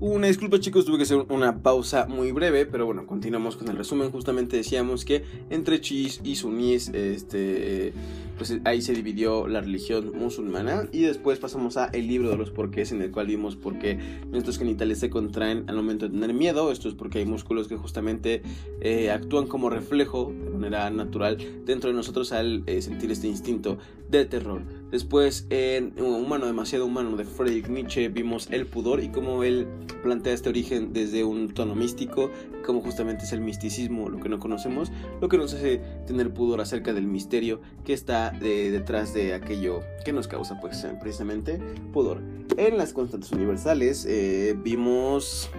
Una 0.00 0.28
disculpa 0.28 0.60
chicos, 0.60 0.84
tuve 0.84 0.98
que 0.98 1.02
hacer 1.02 1.26
una 1.28 1.60
pausa 1.60 2.06
muy 2.06 2.30
breve, 2.30 2.66
pero 2.66 2.86
bueno, 2.86 3.04
continuamos 3.04 3.56
con 3.56 3.66
el 3.66 3.76
resumen. 3.76 4.12
Justamente 4.12 4.56
decíamos 4.56 5.04
que 5.04 5.24
entre 5.50 5.80
chiíes 5.80 6.20
y 6.22 6.36
suníes, 6.36 6.86
este, 6.90 7.92
pues 8.36 8.60
ahí 8.64 8.80
se 8.80 8.92
dividió 8.92 9.48
la 9.48 9.60
religión 9.60 10.12
musulmana 10.14 10.88
y 10.92 11.00
después 11.00 11.40
pasamos 11.40 11.76
a 11.76 11.86
el 11.86 12.06
libro 12.06 12.30
de 12.30 12.36
los 12.36 12.52
porqués 12.52 12.92
en 12.92 13.02
el 13.02 13.10
cual 13.10 13.26
vimos 13.26 13.56
por 13.56 13.80
qué 13.80 13.98
nuestros 14.30 14.58
genitales 14.58 15.00
se 15.00 15.10
contraen 15.10 15.64
al 15.66 15.74
momento 15.74 16.06
de 16.06 16.12
tener 16.12 16.32
miedo. 16.32 16.70
Esto 16.70 16.88
es 16.88 16.94
porque 16.94 17.18
hay 17.18 17.26
músculos 17.26 17.66
que 17.66 17.76
justamente 17.76 18.42
eh, 18.80 19.10
actúan 19.10 19.48
como 19.48 19.68
reflejo 19.68 20.32
de 20.32 20.50
manera 20.50 20.88
natural 20.90 21.38
dentro 21.64 21.90
de 21.90 21.96
nosotros 21.96 22.30
al 22.30 22.62
eh, 22.66 22.82
sentir 22.82 23.10
este 23.10 23.26
instinto 23.26 23.78
de 24.08 24.24
terror. 24.26 24.62
Después 24.90 25.46
en 25.50 25.92
Humano 26.00 26.46
demasiado 26.46 26.86
humano 26.86 27.14
de 27.16 27.24
Friedrich 27.24 27.68
Nietzsche 27.68 28.08
vimos 28.08 28.48
el 28.50 28.66
pudor 28.66 29.02
y 29.02 29.10
cómo 29.10 29.44
él 29.44 29.66
plantea 30.02 30.32
este 30.32 30.48
origen 30.48 30.94
desde 30.94 31.24
un 31.24 31.52
tono 31.52 31.74
místico, 31.74 32.30
como 32.64 32.80
justamente 32.80 33.24
es 33.24 33.32
el 33.32 33.42
misticismo, 33.42 34.08
lo 34.08 34.18
que 34.18 34.30
no 34.30 34.38
conocemos, 34.38 34.90
lo 35.20 35.28
que 35.28 35.36
nos 35.36 35.52
hace 35.52 35.82
tener 36.06 36.32
pudor 36.32 36.62
acerca 36.62 36.94
del 36.94 37.06
misterio 37.06 37.60
que 37.84 37.92
está 37.92 38.30
detrás 38.30 39.12
de 39.12 39.34
aquello 39.34 39.80
que 40.06 40.14
nos 40.14 40.26
causa 40.26 40.58
pues 40.58 40.86
precisamente 41.00 41.60
pudor. 41.92 42.22
En 42.56 42.78
las 42.78 42.94
constantes 42.94 43.30
universales 43.32 44.06
eh, 44.08 44.56
vimos, 44.56 45.50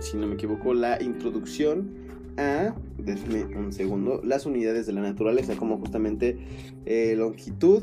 si 0.00 0.16
no 0.16 0.28
me 0.28 0.34
equivoco, 0.34 0.74
la 0.74 1.02
introducción 1.02 2.05
a, 2.36 2.74
déjame 2.98 3.44
un 3.56 3.72
segundo, 3.72 4.20
las 4.24 4.46
unidades 4.46 4.86
de 4.86 4.92
la 4.92 5.02
naturaleza, 5.02 5.56
como 5.56 5.78
justamente 5.78 6.38
eh, 6.84 7.14
longitud, 7.16 7.82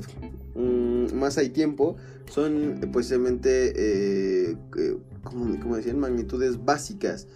mm, 0.55 1.13
masa 1.13 1.43
y 1.43 1.49
tiempo, 1.49 1.95
son 2.29 2.79
precisamente, 2.91 3.73
eh, 3.75 4.55
como, 5.23 5.59
como 5.59 5.75
decían, 5.75 5.99
magnitudes 5.99 6.63
básicas 6.63 7.27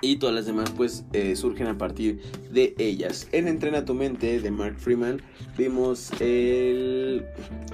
y 0.00 0.16
todas 0.16 0.34
las 0.34 0.46
demás 0.46 0.70
pues 0.76 1.04
eh, 1.12 1.34
surgen 1.34 1.66
a 1.66 1.76
partir 1.76 2.20
de 2.52 2.74
ellas. 2.78 3.28
En 3.32 3.48
Entrena 3.48 3.84
tu 3.84 3.94
mente 3.94 4.40
de 4.40 4.50
Mark 4.50 4.76
Freeman 4.78 5.20
vimos 5.56 6.10
el 6.20 7.24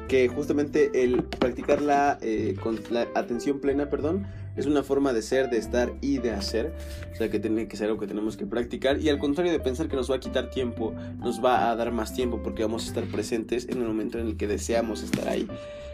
que 0.08 0.28
justamente 0.28 0.90
el 1.04 1.22
practicar 1.22 1.82
la, 1.82 2.18
eh, 2.22 2.56
la 2.90 3.08
atención 3.14 3.60
plena, 3.60 3.90
perdón, 3.90 4.26
es 4.56 4.66
una 4.66 4.82
forma 4.82 5.12
de 5.12 5.22
ser, 5.22 5.50
de 5.50 5.58
estar 5.58 5.92
y 6.00 6.18
de 6.18 6.32
hacer. 6.32 6.74
O 7.12 7.16
sea 7.16 7.30
que 7.30 7.40
tiene 7.40 7.68
que 7.68 7.76
ser 7.76 7.88
algo 7.88 8.00
que 8.00 8.06
tenemos 8.06 8.36
que 8.36 8.46
practicar. 8.46 9.00
Y 9.00 9.08
al 9.08 9.18
contrario 9.18 9.52
de 9.52 9.60
pensar 9.60 9.88
que 9.88 9.96
nos 9.96 10.10
va 10.10 10.16
a 10.16 10.20
quitar 10.20 10.50
tiempo, 10.50 10.94
nos 11.18 11.44
va 11.44 11.70
a 11.70 11.76
dar 11.76 11.92
más 11.92 12.14
tiempo 12.14 12.42
porque 12.42 12.62
vamos 12.62 12.84
a 12.84 12.88
estar 12.88 13.04
presentes 13.04 13.68
en 13.68 13.80
el 13.80 13.88
momento 13.88 14.18
en 14.18 14.26
el 14.26 14.36
que 14.36 14.46
deseamos 14.46 15.02
estar 15.02 15.28
ahí 15.28 15.48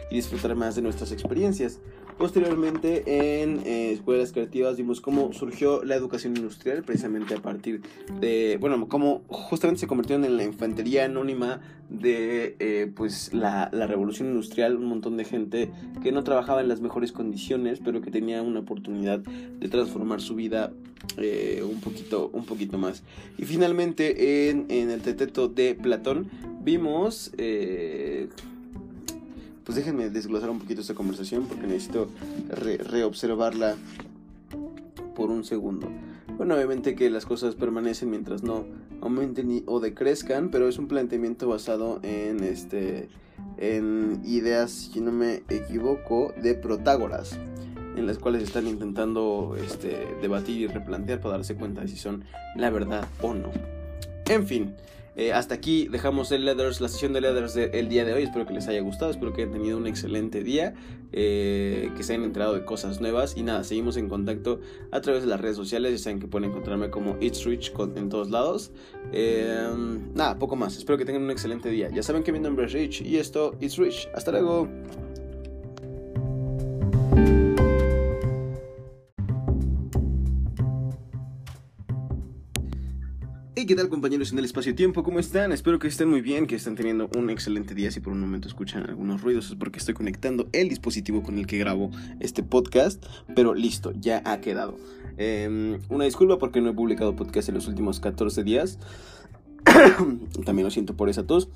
y 0.09 0.15
disfrutar 0.15 0.55
más 0.55 0.75
de 0.75 0.81
nuestras 0.81 1.11
experiencias. 1.11 1.79
Posteriormente 2.17 3.41
en 3.41 3.61
eh, 3.65 3.91
escuelas 3.91 4.31
creativas 4.31 4.77
vimos 4.77 5.01
cómo 5.01 5.33
surgió 5.33 5.83
la 5.83 5.95
educación 5.95 6.35
industrial 6.37 6.83
precisamente 6.83 7.33
a 7.33 7.39
partir 7.39 7.81
de, 8.19 8.57
bueno, 8.59 8.87
cómo 8.87 9.23
justamente 9.27 9.81
se 9.81 9.87
convirtió 9.87 10.15
en 10.15 10.37
la 10.37 10.43
infantería 10.43 11.05
anónima 11.05 11.61
de 11.89 12.55
eh, 12.59 12.91
pues 12.95 13.33
la, 13.33 13.69
revolución 13.69 14.29
industrial, 14.29 14.77
un 14.77 14.85
montón 14.85 15.17
de 15.17 15.25
gente 15.25 15.71
que 16.03 16.11
no 16.11 16.23
trabajaba 16.23 16.61
en 16.61 16.67
las 16.67 16.79
mejores 16.81 17.11
condiciones 17.11 17.79
pero 17.83 18.01
que 18.01 18.11
tenía 18.11 18.41
una 18.41 18.59
oportunidad 18.59 19.19
de 19.19 19.67
transformar 19.67 20.21
su 20.21 20.35
vida 20.35 20.71
eh, 21.17 21.63
un, 21.67 21.81
poquito, 21.81 22.29
un 22.33 22.45
poquito 22.45 22.77
más. 22.77 23.03
Y 23.37 23.45
finalmente 23.45 24.49
en, 24.49 24.69
el 24.69 25.01
teteto 25.01 25.47
de 25.47 25.75
Platón 25.75 26.29
vimos 26.63 27.31
pues 29.65 29.75
déjenme 29.75 30.09
desglosar 30.09 30.49
un 30.49 30.59
poquito 30.59 30.81
esta 30.81 30.93
conversación 30.93 31.45
porque 31.45 31.67
necesito 31.67 32.07
reobservarla 32.49 33.75
por 35.15 35.29
un 35.29 35.43
segundo. 35.43 35.87
Bueno, 36.37 36.55
obviamente 36.55 36.95
que 36.95 37.09
las 37.09 37.25
cosas 37.25 37.55
permanecen 37.55 38.09
mientras 38.09 38.41
no 38.43 38.65
aumenten 39.01 39.63
o 39.67 39.79
decrezcan, 39.79 40.49
pero 40.49 40.67
es 40.67 40.77
un 40.77 40.87
planteamiento 40.87 41.47
basado 41.47 41.99
en 42.03 42.43
este 42.43 43.09
en 43.57 44.21
ideas, 44.23 44.71
si 44.71 45.01
no 45.01 45.11
me 45.11 45.43
equivoco, 45.49 46.33
de 46.41 46.53
Protágoras, 46.55 47.37
en 47.95 48.07
las 48.07 48.17
cuales 48.17 48.43
están 48.43 48.67
intentando 48.67 49.55
este, 49.63 50.07
debatir 50.21 50.61
y 50.61 50.67
replantear 50.67 51.19
para 51.21 51.37
darse 51.37 51.55
cuenta 51.55 51.81
de 51.81 51.87
si 51.87 51.97
son 51.97 52.23
la 52.55 52.69
verdad 52.69 53.07
o 53.21 53.33
no. 53.33 53.51
En 54.27 54.47
fin, 54.47 54.75
eh, 55.15 55.33
hasta 55.33 55.55
aquí 55.55 55.87
dejamos 55.89 56.31
el 56.31 56.45
la 56.45 56.73
sesión 56.73 57.11
de 57.13 57.21
Leathers 57.21 57.53
del 57.53 57.89
día 57.89 58.05
de 58.05 58.13
hoy. 58.13 58.23
Espero 58.23 58.45
que 58.45 58.53
les 58.53 58.67
haya 58.67 58.81
gustado, 58.81 59.11
espero 59.11 59.33
que 59.33 59.41
hayan 59.41 59.53
tenido 59.53 59.77
un 59.77 59.87
excelente 59.87 60.43
día, 60.43 60.73
eh, 61.11 61.91
que 61.95 62.03
se 62.03 62.13
hayan 62.13 62.25
enterado 62.25 62.53
de 62.53 62.63
cosas 62.63 63.01
nuevas. 63.01 63.35
Y 63.35 63.43
nada, 63.43 63.63
seguimos 63.63 63.97
en 63.97 64.07
contacto 64.07 64.61
a 64.91 65.01
través 65.01 65.23
de 65.23 65.27
las 65.27 65.41
redes 65.41 65.57
sociales. 65.57 65.91
Ya 65.91 65.97
saben 65.97 66.19
que 66.19 66.27
pueden 66.27 66.49
encontrarme 66.49 66.89
como 66.89 67.17
It's 67.19 67.43
Rich 67.45 67.73
en 67.95 68.09
todos 68.09 68.29
lados. 68.29 68.71
Eh, 69.11 69.69
nada, 70.13 70.39
poco 70.39 70.55
más. 70.55 70.77
Espero 70.77 70.97
que 70.97 71.05
tengan 71.05 71.23
un 71.23 71.31
excelente 71.31 71.69
día. 71.69 71.89
Ya 71.89 72.03
saben 72.03 72.23
que 72.23 72.31
mi 72.31 72.39
nombre 72.39 72.65
es 72.65 72.73
Rich 72.73 73.01
y 73.01 73.17
esto 73.17 73.55
It's 73.59 73.77
Rich. 73.77 74.07
Hasta 74.15 74.31
luego. 74.31 74.69
¿Qué 83.71 83.77
tal 83.77 83.87
compañeros 83.87 84.33
en 84.33 84.39
el 84.39 84.43
espacio-tiempo? 84.43 85.01
¿Cómo 85.01 85.19
están? 85.19 85.53
Espero 85.53 85.79
que 85.79 85.87
estén 85.87 86.09
muy 86.09 86.19
bien, 86.19 86.45
que 86.45 86.55
estén 86.55 86.75
teniendo 86.75 87.09
un 87.15 87.29
excelente 87.29 87.73
día. 87.73 87.89
Si 87.89 88.01
por 88.01 88.11
un 88.11 88.19
momento 88.19 88.49
escuchan 88.49 88.83
algunos 88.83 89.21
ruidos 89.21 89.49
es 89.49 89.55
porque 89.55 89.79
estoy 89.79 89.93
conectando 89.93 90.49
el 90.51 90.67
dispositivo 90.67 91.23
con 91.23 91.37
el 91.37 91.47
que 91.47 91.57
grabo 91.57 91.89
este 92.19 92.43
podcast. 92.43 93.01
Pero 93.33 93.53
listo, 93.53 93.93
ya 93.97 94.23
ha 94.25 94.41
quedado. 94.41 94.77
Em, 95.15 95.79
una 95.87 96.03
disculpa 96.03 96.37
porque 96.37 96.59
no 96.59 96.71
he 96.71 96.73
publicado 96.73 97.15
podcast 97.15 97.47
en 97.47 97.55
los 97.55 97.69
últimos 97.69 98.01
14 98.01 98.43
días. 98.43 98.77
También 100.45 100.65
lo 100.65 100.69
siento 100.69 100.97
por 100.97 101.07
esa 101.07 101.25
tos. 101.25 101.47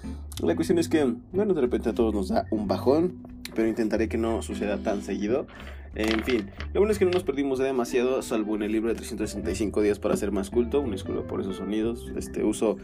La 0.41 0.55
cuestión 0.55 0.79
es 0.79 0.87
que, 0.87 1.15
bueno, 1.33 1.53
de 1.53 1.59
repente 1.59 1.89
a 1.89 1.93
todos 1.93 2.13
nos 2.13 2.29
da 2.29 2.47
un 2.49 2.69
bajón, 2.69 3.25
pero 3.55 3.67
intentaré 3.67 4.07
que 4.09 4.17
no 4.17 4.41
suceda 4.41 4.77
tan 4.77 5.01
seguido. 5.01 5.47
En 5.95 6.23
fin, 6.23 6.51
lo 6.73 6.81
bueno 6.81 6.91
es 6.91 6.99
que 6.99 7.05
no 7.05 7.11
nos 7.11 7.23
perdimos 7.23 7.57
de 7.57 7.65
demasiado, 7.65 8.21
salvo 8.21 8.57
en 8.57 8.63
el 8.63 8.71
libro 8.73 8.89
de 8.89 8.95
365 8.95 9.81
días 9.81 9.97
para 9.97 10.17
ser 10.17 10.29
más 10.31 10.49
culto, 10.49 10.81
una 10.81 10.95
escuela 10.95 11.21
por 11.21 11.39
esos 11.39 11.55
sonidos. 11.55 12.11
Este 12.17 12.43
uso 12.43 12.77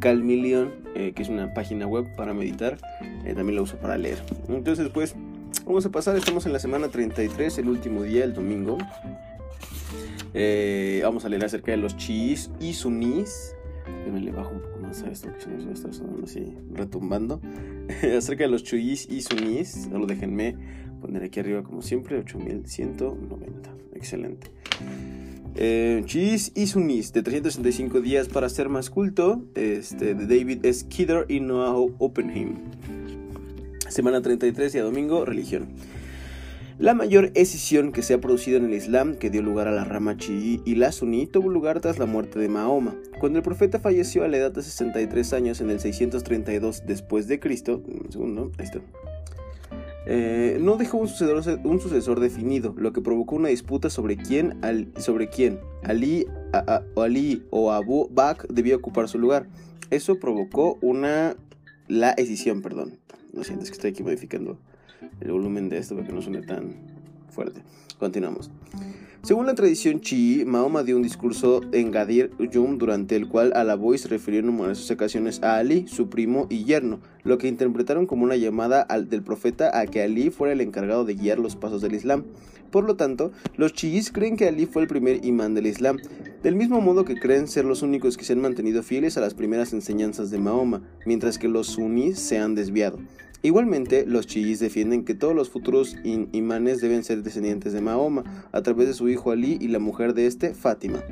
Calmillion, 0.00 0.74
eh, 0.94 1.12
que 1.16 1.22
es 1.22 1.30
una 1.30 1.54
página 1.54 1.86
web 1.86 2.14
para 2.14 2.34
meditar, 2.34 2.76
eh, 3.24 3.32
también 3.34 3.56
lo 3.56 3.62
uso 3.62 3.78
para 3.78 3.96
leer. 3.96 4.18
Entonces, 4.50 4.90
pues, 4.90 5.14
vamos 5.64 5.86
a 5.86 5.90
pasar, 5.90 6.16
estamos 6.16 6.44
en 6.44 6.52
la 6.52 6.58
semana 6.58 6.88
33, 6.88 7.56
el 7.56 7.70
último 7.70 8.02
día, 8.02 8.24
el 8.24 8.34
domingo. 8.34 8.76
Eh, 10.34 11.00
vamos 11.02 11.24
a 11.24 11.30
leer 11.30 11.46
acerca 11.46 11.70
de 11.70 11.78
los 11.78 11.96
chiís 11.96 12.50
y 12.60 12.74
sunís. 12.74 13.54
me 14.12 14.20
le 14.20 14.30
bajo 14.30 14.50
un 14.50 14.60
poco 14.60 14.77
más 14.88 15.02
a 15.02 15.10
esto, 15.10 15.28
que 15.34 15.40
se 15.42 15.48
nos 15.50 15.86
va 15.86 15.92
sonando 15.92 16.24
así, 16.24 16.54
retumbando. 16.72 17.40
acerca 18.16 18.44
de 18.44 18.50
los 18.50 18.64
chiís 18.64 19.06
y 19.10 19.20
sunís, 19.22 19.88
solo 19.90 20.06
déjenme 20.06 20.56
poner 21.00 21.22
aquí 21.22 21.40
arriba 21.40 21.62
como 21.62 21.82
siempre 21.82 22.18
8190 22.18 23.70
excelente 23.94 24.50
eh, 25.54 26.02
Cheese 26.04 26.52
y 26.54 26.66
Sunis 26.66 27.12
de 27.12 27.22
365 27.22 28.00
días 28.00 28.28
para 28.28 28.48
ser 28.48 28.68
más 28.68 28.90
culto 28.90 29.44
este, 29.54 30.14
de 30.14 30.26
David 30.26 30.64
S. 30.64 30.86
Kidder 30.88 31.26
y 31.28 31.40
Noah 31.40 31.76
Oppenheim 31.98 32.56
semana 33.88 34.22
33 34.22 34.72
día 34.72 34.82
domingo 34.82 35.24
religión 35.24 35.68
la 36.78 36.94
mayor 36.94 37.32
escisión 37.34 37.90
que 37.90 38.02
se 38.02 38.14
ha 38.14 38.20
producido 38.20 38.56
en 38.56 38.66
el 38.66 38.74
Islam, 38.74 39.16
que 39.16 39.30
dio 39.30 39.42
lugar 39.42 39.66
a 39.66 39.72
la 39.72 39.82
rama 39.82 40.16
chií 40.16 40.62
y 40.64 40.76
la 40.76 40.92
suní, 40.92 41.26
tuvo 41.26 41.48
lugar 41.48 41.80
tras 41.80 41.98
la 41.98 42.06
muerte 42.06 42.38
de 42.38 42.48
Mahoma. 42.48 42.94
Cuando 43.18 43.38
el 43.38 43.42
profeta 43.42 43.80
falleció 43.80 44.22
a 44.22 44.28
la 44.28 44.36
edad 44.36 44.52
de 44.52 44.62
63 44.62 45.32
años 45.32 45.60
en 45.60 45.70
el 45.70 45.80
632 45.80 46.84
después. 46.86 47.26
Eh, 50.06 50.58
no 50.60 50.76
dejó 50.76 50.98
un 50.98 51.08
sucesor, 51.08 52.20
definido, 52.20 52.74
lo 52.78 52.92
que 52.92 53.00
provocó 53.00 53.34
una 53.34 53.48
disputa 53.48 53.90
sobre 53.90 54.16
quién, 54.16 54.58
sobre 54.98 55.28
quién 55.28 55.58
Ali, 55.82 56.28
Ali 56.96 57.44
o 57.50 57.72
Abu 57.72 58.08
Bakr 58.10 58.46
debía 58.48 58.76
ocupar 58.76 59.08
su 59.08 59.18
lugar. 59.18 59.48
Eso 59.90 60.20
provocó 60.20 60.78
una 60.80 61.36
la 61.88 62.12
escisión, 62.12 62.62
perdón. 62.62 62.98
Lo 63.32 63.42
siento, 63.42 63.64
es 63.64 63.70
que 63.70 63.74
estoy 63.74 63.90
aquí 63.90 64.04
modificando 64.04 64.58
el 65.20 65.32
volumen 65.32 65.68
de 65.68 65.78
esto 65.78 65.94
para 65.94 66.06
que 66.06 66.12
no 66.12 66.22
suene 66.22 66.42
tan 66.42 66.74
fuerte. 67.30 67.60
Continuamos. 67.98 68.50
Según 69.22 69.46
la 69.46 69.56
tradición 69.56 70.00
chií, 70.00 70.44
Mahoma 70.44 70.84
dio 70.84 70.96
un 70.96 71.02
discurso 71.02 71.60
en 71.72 71.90
Gadir 71.90 72.30
Yum 72.38 72.78
durante 72.78 73.16
el 73.16 73.28
cual 73.28 73.52
alabó 73.54 73.92
y 73.92 73.98
se 73.98 74.08
refirió 74.08 74.40
en 74.40 74.46
numerosas 74.46 74.88
ocasiones 74.92 75.42
a 75.42 75.56
Ali, 75.56 75.88
su 75.88 76.08
primo 76.08 76.46
y 76.48 76.64
yerno, 76.64 77.00
lo 77.24 77.36
que 77.36 77.48
interpretaron 77.48 78.06
como 78.06 78.22
una 78.22 78.36
llamada 78.36 78.86
del 79.08 79.22
profeta 79.22 79.78
a 79.78 79.86
que 79.86 80.02
Ali 80.02 80.30
fuera 80.30 80.52
el 80.52 80.60
encargado 80.60 81.04
de 81.04 81.16
guiar 81.16 81.40
los 81.40 81.56
pasos 81.56 81.82
del 81.82 81.94
Islam. 81.94 82.24
Por 82.70 82.84
lo 82.84 82.96
tanto, 82.96 83.32
los 83.56 83.72
chiíes 83.72 84.12
creen 84.12 84.36
que 84.36 84.46
Ali 84.46 84.66
fue 84.66 84.82
el 84.82 84.88
primer 84.88 85.24
imán 85.24 85.54
del 85.54 85.66
Islam, 85.66 85.96
del 86.42 86.54
mismo 86.54 86.80
modo 86.80 87.04
que 87.04 87.18
creen 87.18 87.48
ser 87.48 87.64
los 87.64 87.82
únicos 87.82 88.16
que 88.16 88.24
se 88.24 88.34
han 88.34 88.40
mantenido 88.40 88.84
fieles 88.84 89.16
a 89.16 89.20
las 89.20 89.34
primeras 89.34 89.72
enseñanzas 89.72 90.30
de 90.30 90.38
Mahoma, 90.38 90.82
mientras 91.04 91.38
que 91.38 91.48
los 91.48 91.66
suníes 91.66 92.20
se 92.20 92.38
han 92.38 92.54
desviado. 92.54 92.98
Igualmente, 93.42 94.04
los 94.06 94.26
chiíes 94.26 94.58
defienden 94.58 95.04
que 95.04 95.14
todos 95.14 95.34
los 95.34 95.48
futuros 95.48 95.96
imanes 96.04 96.80
deben 96.80 97.04
ser 97.04 97.22
descendientes 97.22 97.72
de 97.72 97.80
Mahoma, 97.80 98.24
a 98.52 98.62
través 98.62 98.88
de 98.88 98.94
su 98.94 99.08
hijo 99.08 99.30
Ali 99.30 99.58
y 99.60 99.68
la 99.68 99.78
mujer 99.78 100.14
de 100.14 100.26
este, 100.26 100.54
Fátima. 100.54 101.02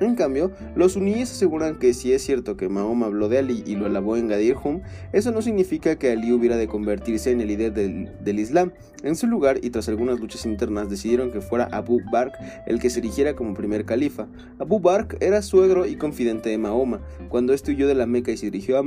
En 0.00 0.14
cambio, 0.14 0.50
los 0.74 0.92
suníes 0.92 1.30
aseguran 1.30 1.78
que 1.78 1.92
si 1.92 2.12
es 2.14 2.22
cierto 2.22 2.56
que 2.56 2.70
Mahoma 2.70 3.06
habló 3.06 3.28
de 3.28 3.36
Ali 3.36 3.62
y 3.66 3.76
lo 3.76 3.84
alabó 3.84 4.16
en 4.16 4.28
Gadir 4.28 4.56
Hum, 4.62 4.80
eso 5.12 5.30
no 5.30 5.42
significa 5.42 5.96
que 5.96 6.10
Ali 6.10 6.32
hubiera 6.32 6.56
de 6.56 6.68
convertirse 6.68 7.30
en 7.30 7.42
el 7.42 7.48
líder 7.48 7.74
del, 7.74 8.38
Islam. 8.38 8.72
En 9.02 9.14
su 9.14 9.26
lugar, 9.26 9.58
y 9.62 9.68
tras 9.68 9.90
algunas 9.90 10.18
luchas 10.18 10.46
internas, 10.46 10.88
decidieron 10.88 11.30
que 11.30 11.42
fuera 11.42 11.68
Abu 11.70 12.00
Bakr 12.10 12.32
el 12.66 12.80
que 12.80 12.88
se 12.88 13.00
erigiera 13.00 13.36
como 13.36 13.52
primer 13.52 13.84
califa. 13.84 14.26
Abu 14.58 14.80
Bakr 14.80 15.18
era 15.20 15.42
suegro 15.42 15.84
y 15.84 15.96
confidente 15.96 16.48
de 16.48 16.56
Mahoma. 16.56 17.02
Cuando 17.28 17.52
este 17.52 17.72
huyó 17.72 17.86
de 17.86 17.94
la 17.94 18.06
Meca 18.06 18.32
y 18.32 18.38
se 18.38 18.46
dirigió 18.46 18.78
a 18.78 18.82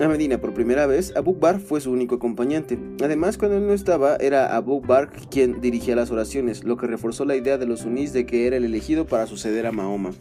a 0.00 0.08
Medina 0.08 0.38
por 0.38 0.52
primera 0.52 0.86
vez, 0.86 1.14
Abu 1.16 1.34
Bakr 1.34 1.60
fue 1.60 1.80
su 1.80 1.90
único 1.90 2.16
acompañante. 2.16 2.78
Además, 3.02 3.38
cuando 3.38 3.56
él 3.56 3.66
no 3.66 3.72
estaba, 3.72 4.16
era 4.16 4.56
Abu 4.56 4.80
Bakr 4.80 5.28
quien 5.30 5.60
dirigía 5.60 5.96
las 5.96 6.10
oraciones, 6.10 6.64
lo 6.64 6.76
que 6.76 6.86
reforzó 6.86 7.24
la 7.24 7.36
idea 7.36 7.56
de 7.56 7.66
los 7.66 7.80
sunís 7.80 8.12
de 8.12 8.26
que 8.26 8.46
era 8.46 8.56
el 8.56 8.64
elegido 8.64 9.06
para 9.06 9.26
suceder 9.26 9.66
a 9.66 9.72
Mahoma. 9.72 10.12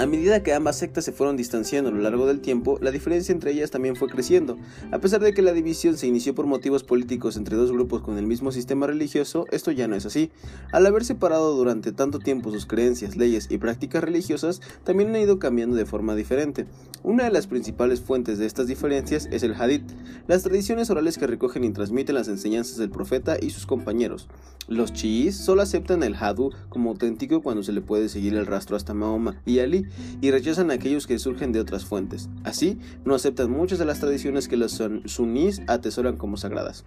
A 0.00 0.06
medida 0.06 0.42
que 0.42 0.54
ambas 0.54 0.78
sectas 0.78 1.04
se 1.04 1.12
fueron 1.12 1.36
distanciando 1.36 1.90
a 1.90 1.92
lo 1.92 2.00
largo 2.00 2.26
del 2.26 2.40
tiempo, 2.40 2.78
la 2.80 2.90
diferencia 2.90 3.34
entre 3.34 3.50
ellas 3.50 3.70
también 3.70 3.96
fue 3.96 4.08
creciendo. 4.08 4.56
A 4.92 4.98
pesar 4.98 5.20
de 5.20 5.34
que 5.34 5.42
la 5.42 5.52
división 5.52 5.98
se 5.98 6.06
inició 6.06 6.34
por 6.34 6.46
motivos 6.46 6.84
políticos 6.84 7.36
entre 7.36 7.54
dos 7.54 7.70
grupos 7.70 8.00
con 8.00 8.16
el 8.16 8.26
mismo 8.26 8.50
sistema 8.50 8.86
religioso, 8.86 9.44
esto 9.50 9.72
ya 9.72 9.88
no 9.88 9.96
es 9.96 10.06
así. 10.06 10.30
Al 10.72 10.86
haber 10.86 11.04
separado 11.04 11.54
durante 11.54 11.92
tanto 11.92 12.18
tiempo 12.18 12.50
sus 12.50 12.64
creencias, 12.64 13.18
leyes 13.18 13.48
y 13.50 13.58
prácticas 13.58 14.02
religiosas, 14.02 14.62
también 14.84 15.10
han 15.10 15.20
ido 15.20 15.38
cambiando 15.38 15.76
de 15.76 15.84
forma 15.84 16.14
diferente. 16.14 16.64
Una 17.02 17.24
de 17.24 17.30
las 17.30 17.46
principales 17.46 18.00
fuentes 18.00 18.38
de 18.38 18.46
estas 18.46 18.68
diferencias 18.68 19.28
es 19.30 19.42
el 19.42 19.54
hadith, 19.54 19.84
las 20.26 20.42
tradiciones 20.42 20.88
orales 20.88 21.18
que 21.18 21.26
recogen 21.26 21.62
y 21.64 21.72
transmiten 21.72 22.14
las 22.14 22.28
enseñanzas 22.28 22.78
del 22.78 22.88
profeta 22.88 23.36
y 23.38 23.50
sus 23.50 23.66
compañeros. 23.66 24.28
Los 24.66 24.92
chiíes 24.92 25.36
solo 25.36 25.62
aceptan 25.62 26.02
el 26.04 26.14
hadú 26.14 26.52
como 26.68 26.90
auténtico 26.90 27.42
cuando 27.42 27.62
se 27.62 27.72
le 27.72 27.80
puede 27.80 28.08
seguir 28.08 28.34
el 28.34 28.46
rastro 28.46 28.76
hasta 28.76 28.94
Mahoma 28.94 29.42
y 29.44 29.58
Ali, 29.58 29.86
y 30.20 30.30
rechazan 30.30 30.70
a 30.70 30.74
aquellos 30.74 31.06
que 31.06 31.18
surgen 31.18 31.52
de 31.52 31.60
otras 31.60 31.84
fuentes. 31.84 32.28
Así, 32.44 32.78
no 33.04 33.14
aceptan 33.14 33.50
muchas 33.50 33.78
de 33.78 33.84
las 33.84 34.00
tradiciones 34.00 34.48
que 34.48 34.56
los 34.56 34.82
sunís 35.06 35.62
atesoran 35.66 36.16
como 36.16 36.36
sagradas. 36.36 36.84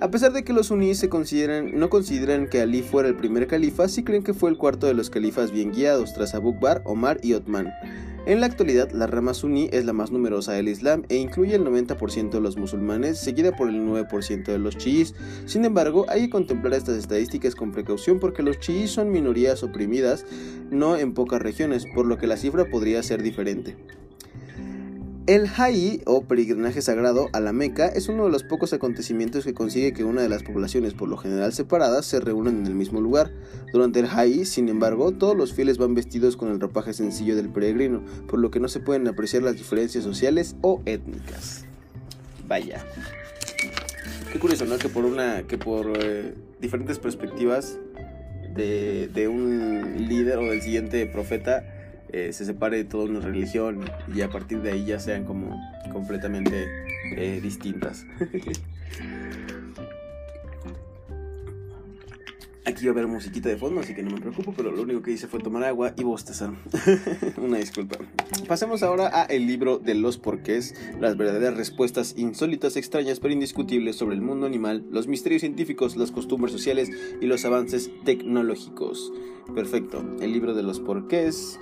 A 0.00 0.10
pesar 0.10 0.32
de 0.32 0.42
que 0.42 0.52
los 0.52 0.66
sunís 0.66 1.00
no 1.74 1.88
consideran 1.88 2.48
que 2.48 2.60
Ali 2.60 2.82
fuera 2.82 3.08
el 3.08 3.14
primer 3.14 3.46
califa, 3.46 3.86
sí 3.86 4.02
creen 4.02 4.24
que 4.24 4.34
fue 4.34 4.50
el 4.50 4.56
cuarto 4.56 4.88
de 4.88 4.94
los 4.94 5.10
califas 5.10 5.52
bien 5.52 5.70
guiados, 5.70 6.12
tras 6.12 6.34
Abu 6.34 6.58
Bakr, 6.58 6.82
Omar 6.86 7.20
y 7.22 7.34
Otman. 7.34 7.72
En 8.24 8.40
la 8.40 8.46
actualidad, 8.46 8.92
la 8.92 9.08
rama 9.08 9.34
suní 9.34 9.68
es 9.72 9.84
la 9.84 9.92
más 9.92 10.12
numerosa 10.12 10.52
del 10.52 10.68
Islam 10.68 11.02
e 11.08 11.16
incluye 11.16 11.56
el 11.56 11.64
90% 11.64 12.30
de 12.30 12.40
los 12.40 12.56
musulmanes, 12.56 13.18
seguida 13.18 13.50
por 13.50 13.68
el 13.68 13.80
9% 13.80 14.44
de 14.44 14.58
los 14.60 14.78
chiíes. 14.78 15.16
Sin 15.44 15.64
embargo, 15.64 16.06
hay 16.08 16.22
que 16.22 16.30
contemplar 16.30 16.74
estas 16.74 16.98
estadísticas 16.98 17.56
con 17.56 17.72
precaución 17.72 18.20
porque 18.20 18.44
los 18.44 18.60
chiíes 18.60 18.92
son 18.92 19.10
minorías 19.10 19.64
oprimidas, 19.64 20.24
no 20.70 20.96
en 20.96 21.14
pocas 21.14 21.42
regiones, 21.42 21.84
por 21.96 22.06
lo 22.06 22.16
que 22.16 22.28
la 22.28 22.36
cifra 22.36 22.70
podría 22.70 23.02
ser 23.02 23.24
diferente. 23.24 23.76
El 25.28 25.46
Ha'i 25.56 26.02
o 26.04 26.24
peregrinaje 26.24 26.82
sagrado 26.82 27.28
a 27.32 27.38
la 27.38 27.52
Meca 27.52 27.86
es 27.86 28.08
uno 28.08 28.24
de 28.24 28.32
los 28.32 28.42
pocos 28.42 28.72
acontecimientos 28.72 29.44
que 29.44 29.54
consigue 29.54 29.92
que 29.92 30.02
una 30.02 30.20
de 30.20 30.28
las 30.28 30.42
poblaciones 30.42 30.94
por 30.94 31.08
lo 31.08 31.16
general 31.16 31.52
separadas 31.52 32.06
se 32.06 32.18
reúnan 32.18 32.58
en 32.58 32.66
el 32.66 32.74
mismo 32.74 33.00
lugar. 33.00 33.30
Durante 33.72 34.00
el 34.00 34.06
Ha'i, 34.06 34.44
sin 34.44 34.68
embargo, 34.68 35.12
todos 35.12 35.36
los 35.36 35.52
fieles 35.52 35.78
van 35.78 35.94
vestidos 35.94 36.36
con 36.36 36.50
el 36.50 36.58
ropaje 36.58 36.92
sencillo 36.92 37.36
del 37.36 37.50
peregrino, 37.50 38.02
por 38.26 38.40
lo 38.40 38.50
que 38.50 38.58
no 38.58 38.66
se 38.66 38.80
pueden 38.80 39.06
apreciar 39.06 39.44
las 39.44 39.54
diferencias 39.54 40.02
sociales 40.02 40.56
o 40.60 40.82
étnicas. 40.86 41.66
Vaya. 42.48 42.84
Qué 44.32 44.40
curioso, 44.40 44.64
¿no? 44.64 44.76
Que 44.76 44.88
por 44.88 45.04
una 45.04 45.44
que 45.44 45.56
por 45.56 45.92
eh, 46.00 46.34
diferentes 46.60 46.98
perspectivas 46.98 47.78
de, 48.56 49.06
de 49.06 49.28
un 49.28 50.08
líder 50.08 50.38
o 50.38 50.46
del 50.46 50.62
siguiente 50.62 51.06
profeta 51.06 51.64
eh, 52.12 52.32
se 52.32 52.44
separe 52.44 52.76
de 52.76 52.84
toda 52.84 53.04
una 53.04 53.20
religión 53.20 53.80
y 54.14 54.20
a 54.20 54.28
partir 54.28 54.60
de 54.60 54.72
ahí 54.72 54.84
ya 54.84 55.00
sean 55.00 55.24
como 55.24 55.58
completamente 55.92 56.66
eh, 57.16 57.40
distintas. 57.42 58.06
Aquí 62.64 62.86
va 62.86 62.90
a 62.90 62.92
haber 62.92 63.08
musiquita 63.08 63.48
de 63.48 63.56
fondo, 63.56 63.80
así 63.80 63.92
que 63.92 64.04
no 64.04 64.12
me 64.12 64.20
preocupo, 64.20 64.54
pero 64.56 64.70
lo 64.70 64.82
único 64.82 65.02
que 65.02 65.10
hice 65.10 65.26
fue 65.26 65.40
tomar 65.40 65.64
agua 65.64 65.94
y 65.96 66.04
bostezar. 66.04 66.52
Una 67.36 67.58
disculpa. 67.58 67.96
Pasemos 68.46 68.84
ahora 68.84 69.10
a 69.12 69.24
el 69.24 69.48
libro 69.48 69.78
de 69.78 69.94
los 69.94 70.16
porqués, 70.16 70.76
las 71.00 71.16
verdaderas 71.16 71.56
respuestas 71.56 72.14
insólitas, 72.16 72.76
extrañas 72.76 73.18
pero 73.18 73.34
indiscutibles 73.34 73.96
sobre 73.96 74.14
el 74.14 74.22
mundo 74.22 74.46
animal, 74.46 74.84
los 74.92 75.08
misterios 75.08 75.40
científicos, 75.40 75.96
las 75.96 76.12
costumbres 76.12 76.52
sociales 76.52 76.88
y 77.20 77.26
los 77.26 77.44
avances 77.44 77.90
tecnológicos. 78.04 79.12
Perfecto, 79.56 80.04
el 80.20 80.32
libro 80.32 80.54
de 80.54 80.62
los 80.62 80.78
porqués. 80.78 81.58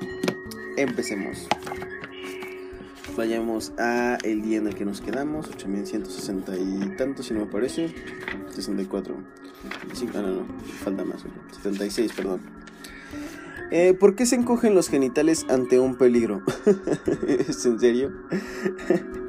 Empecemos. 0.76 1.48
Vayamos 3.16 3.72
a 3.78 4.18
el 4.22 4.42
día 4.42 4.58
en 4.58 4.66
el 4.66 4.74
que 4.74 4.84
nos 4.84 5.00
quedamos, 5.00 5.48
8160 5.48 6.56
y 6.56 6.96
tanto 6.96 7.22
si 7.22 7.34
no 7.34 7.40
me 7.40 7.46
parece. 7.46 7.94
64. 8.54 9.14
ah, 9.14 10.20
no, 10.20 10.22
no, 10.22 10.46
falta 10.82 11.04
más. 11.04 11.24
76, 11.62 12.12
perdón. 12.12 12.40
Eh, 13.70 13.94
¿Por 13.94 14.16
qué 14.16 14.26
se 14.26 14.36
encogen 14.36 14.74
los 14.74 14.88
genitales 14.88 15.46
ante 15.48 15.78
un 15.78 15.96
peligro? 15.96 16.42
¿Es 17.26 17.64
en 17.66 17.78
serio? 17.78 18.12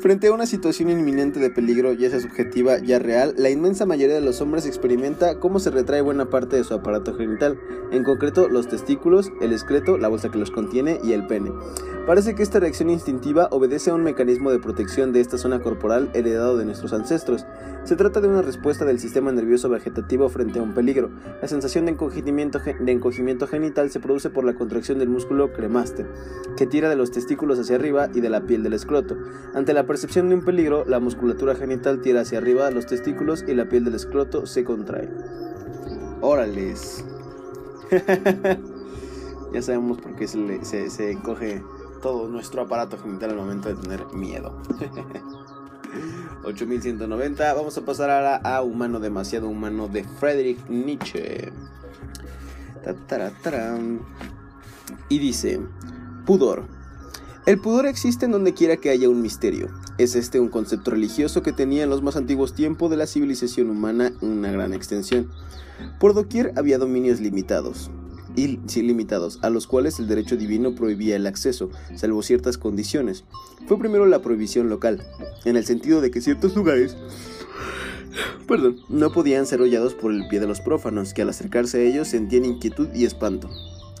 Frente 0.00 0.26
a 0.26 0.32
una 0.32 0.46
situación 0.46 0.90
inminente 0.90 1.40
de 1.40 1.50
peligro, 1.50 1.92
ya 1.92 2.10
sea 2.10 2.20
subjetiva, 2.20 2.78
ya 2.78 2.98
real, 2.98 3.34
la 3.38 3.48
inmensa 3.48 3.86
mayoría 3.86 4.14
de 4.14 4.20
los 4.20 4.40
hombres 4.40 4.66
experimenta 4.66 5.38
cómo 5.40 5.58
se 5.58 5.70
retrae 5.70 6.02
buena 6.02 6.28
parte 6.28 6.56
de 6.56 6.64
su 6.64 6.74
aparato 6.74 7.14
genital, 7.14 7.58
en 7.90 8.04
concreto 8.04 8.48
los 8.48 8.68
testículos, 8.68 9.32
el 9.40 9.52
excreto, 9.52 9.96
la 9.96 10.08
bolsa 10.08 10.30
que 10.30 10.38
los 10.38 10.50
contiene 10.50 10.98
y 11.02 11.12
el 11.12 11.26
pene. 11.26 11.50
Parece 12.06 12.34
que 12.34 12.42
esta 12.42 12.60
reacción 12.60 12.90
instintiva 12.90 13.48
obedece 13.50 13.88
a 13.88 13.94
un 13.94 14.02
mecanismo 14.02 14.50
de 14.50 14.58
protección 14.58 15.14
de 15.14 15.20
esta 15.20 15.38
zona 15.38 15.60
corporal 15.60 16.10
heredado 16.12 16.58
de 16.58 16.66
nuestros 16.66 16.92
ancestros. 16.92 17.46
Se 17.84 17.96
trata 17.96 18.20
de 18.20 18.28
una 18.28 18.42
respuesta 18.42 18.84
del 18.84 19.00
sistema 19.00 19.32
nervioso 19.32 19.70
vegetativo 19.70 20.28
frente 20.28 20.58
a 20.58 20.62
un 20.62 20.74
peligro. 20.74 21.10
La 21.40 21.48
sensación 21.48 21.86
de 21.86 21.92
encogimiento, 21.92 22.58
de 22.58 22.92
encogimiento 22.92 23.46
genital 23.46 23.90
se 23.90 24.00
produce 24.00 24.28
por 24.28 24.44
la 24.44 24.54
contracción 24.54 24.98
del 24.98 25.08
músculo 25.08 25.54
cremaste, 25.54 26.04
que 26.58 26.66
tira 26.66 26.90
de 26.90 26.96
los 26.96 27.10
testículos 27.10 27.58
hacia 27.58 27.76
arriba 27.76 28.10
y 28.14 28.20
de 28.20 28.28
la 28.28 28.42
piel 28.42 28.62
del 28.62 28.74
escroto. 28.74 29.16
Ante 29.54 29.72
la 29.72 29.86
percepción 29.86 30.28
de 30.28 30.34
un 30.34 30.44
peligro, 30.44 30.84
la 30.84 30.98
musculatura 30.98 31.54
genital 31.54 32.00
tira 32.00 32.22
hacia 32.22 32.38
arriba 32.38 32.70
los 32.72 32.86
testículos 32.86 33.44
y 33.46 33.54
la 33.54 33.68
piel 33.68 33.84
del 33.84 33.94
escroto 33.94 34.46
se 34.46 34.64
contrae. 34.64 35.08
Órales. 36.20 37.04
ya 39.52 39.62
sabemos 39.62 39.98
por 39.98 40.16
qué 40.16 40.26
se, 40.26 40.90
se, 40.90 41.10
encoge 41.12 41.62
todo 42.02 42.28
nuestro 42.28 42.62
aparato 42.62 42.98
genital 42.98 43.30
al 43.30 43.36
momento 43.36 43.68
de 43.68 43.76
tener 43.76 44.04
miedo. 44.12 44.60
8190. 46.44 47.54
Vamos 47.54 47.78
a 47.78 47.84
pasar 47.84 48.10
ahora 48.10 48.36
a 48.36 48.62
Humano 48.62 48.98
Demasiado 48.98 49.48
Humano 49.48 49.86
de 49.88 50.04
Friedrich 50.04 50.68
Nietzsche. 50.68 51.52
Y 55.08 55.18
dice, 55.18 55.60
pudor. 56.26 56.64
El 57.46 57.58
pudor 57.58 57.84
existe 57.86 58.24
en 58.24 58.32
donde 58.32 58.54
quiera 58.54 58.78
que 58.78 58.88
haya 58.88 59.10
un 59.10 59.20
misterio. 59.20 59.68
Es 59.98 60.14
este 60.14 60.40
un 60.40 60.48
concepto 60.48 60.90
religioso 60.90 61.42
que 61.42 61.52
tenía 61.52 61.82
en 61.82 61.90
los 61.90 62.02
más 62.02 62.16
antiguos 62.16 62.54
tiempos 62.54 62.90
de 62.90 62.96
la 62.96 63.06
civilización 63.06 63.68
humana 63.68 64.12
una 64.22 64.50
gran 64.50 64.72
extensión. 64.72 65.30
Por 66.00 66.14
doquier 66.14 66.52
había 66.56 66.78
dominios 66.78 67.20
limitados, 67.20 67.90
y 68.34 68.56
limitados, 68.82 69.38
a 69.42 69.50
los 69.50 69.66
cuales 69.66 70.00
el 70.00 70.08
derecho 70.08 70.36
divino 70.36 70.74
prohibía 70.74 71.16
el 71.16 71.26
acceso, 71.26 71.70
salvo 71.94 72.22
ciertas 72.22 72.56
condiciones. 72.56 73.24
Fue 73.66 73.78
primero 73.78 74.06
la 74.06 74.22
prohibición 74.22 74.70
local, 74.70 75.06
en 75.44 75.56
el 75.56 75.66
sentido 75.66 76.00
de 76.00 76.10
que 76.10 76.22
ciertos 76.22 76.56
lugares 76.56 76.96
perdón, 78.46 78.76
no 78.88 79.12
podían 79.12 79.46
ser 79.46 79.60
hollados 79.60 79.94
por 79.94 80.12
el 80.12 80.26
pie 80.28 80.40
de 80.40 80.46
los 80.46 80.60
prófanos, 80.60 81.14
que 81.14 81.22
al 81.22 81.28
acercarse 81.30 81.78
a 81.78 81.82
ellos 81.82 82.08
sentían 82.08 82.44
inquietud 82.44 82.88
y 82.94 83.04
espanto. 83.04 83.50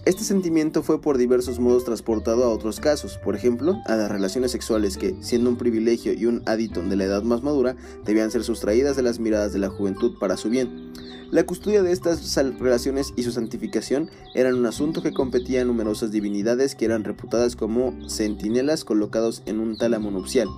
Este 0.06 0.22
sentimiento 0.22 0.82
fue 0.82 1.00
por 1.00 1.16
diversos 1.16 1.58
modos 1.58 1.86
transportado 1.86 2.44
a 2.44 2.50
otros 2.50 2.78
casos, 2.78 3.16
por 3.16 3.34
ejemplo, 3.34 3.80
a 3.86 3.96
las 3.96 4.10
relaciones 4.10 4.50
sexuales 4.50 4.98
que, 4.98 5.16
siendo 5.22 5.48
un 5.48 5.56
privilegio 5.56 6.12
y 6.12 6.26
un 6.26 6.42
aditon 6.44 6.90
de 6.90 6.96
la 6.96 7.04
edad 7.04 7.22
más 7.22 7.42
madura, 7.42 7.74
debían 8.04 8.30
ser 8.30 8.44
sustraídas 8.44 8.96
de 8.96 9.02
las 9.02 9.18
miradas 9.18 9.54
de 9.54 9.60
la 9.60 9.70
juventud 9.70 10.18
para 10.20 10.36
su 10.36 10.50
bien. 10.50 10.92
La 11.30 11.46
custodia 11.46 11.82
de 11.82 11.90
estas 11.92 12.36
relaciones 12.58 13.14
y 13.16 13.22
su 13.22 13.32
santificación 13.32 14.10
eran 14.34 14.56
un 14.56 14.66
asunto 14.66 15.02
que 15.02 15.14
competía 15.14 15.62
a 15.62 15.64
numerosas 15.64 16.12
divinidades 16.12 16.74
que 16.74 16.84
eran 16.84 17.02
reputadas 17.02 17.56
como 17.56 17.94
centinelas 18.06 18.84
colocados 18.84 19.42
en 19.46 19.58
un 19.58 19.78
tálamo 19.78 20.10
nupcial. 20.10 20.48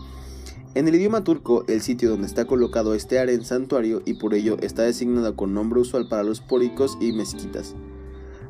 En 0.75 0.89
el 0.89 0.97
idioma 0.97 1.23
turco, 1.23 1.65
el 1.69 1.83
sitio 1.83 2.11
donde 2.11 2.27
está 2.27 2.47
colocado 2.47 2.95
este 2.95 3.21
aren 3.21 3.45
santuario 3.45 4.03
y 4.05 4.15
por 4.15 4.35
ello 4.35 4.57
está 4.61 4.83
designado 4.83 5.37
con 5.37 5.55
nombre 5.55 5.79
usual 5.79 6.09
para 6.09 6.25
los 6.25 6.41
póricos 6.41 6.99
y 7.01 7.13
mezquitas. 7.13 7.77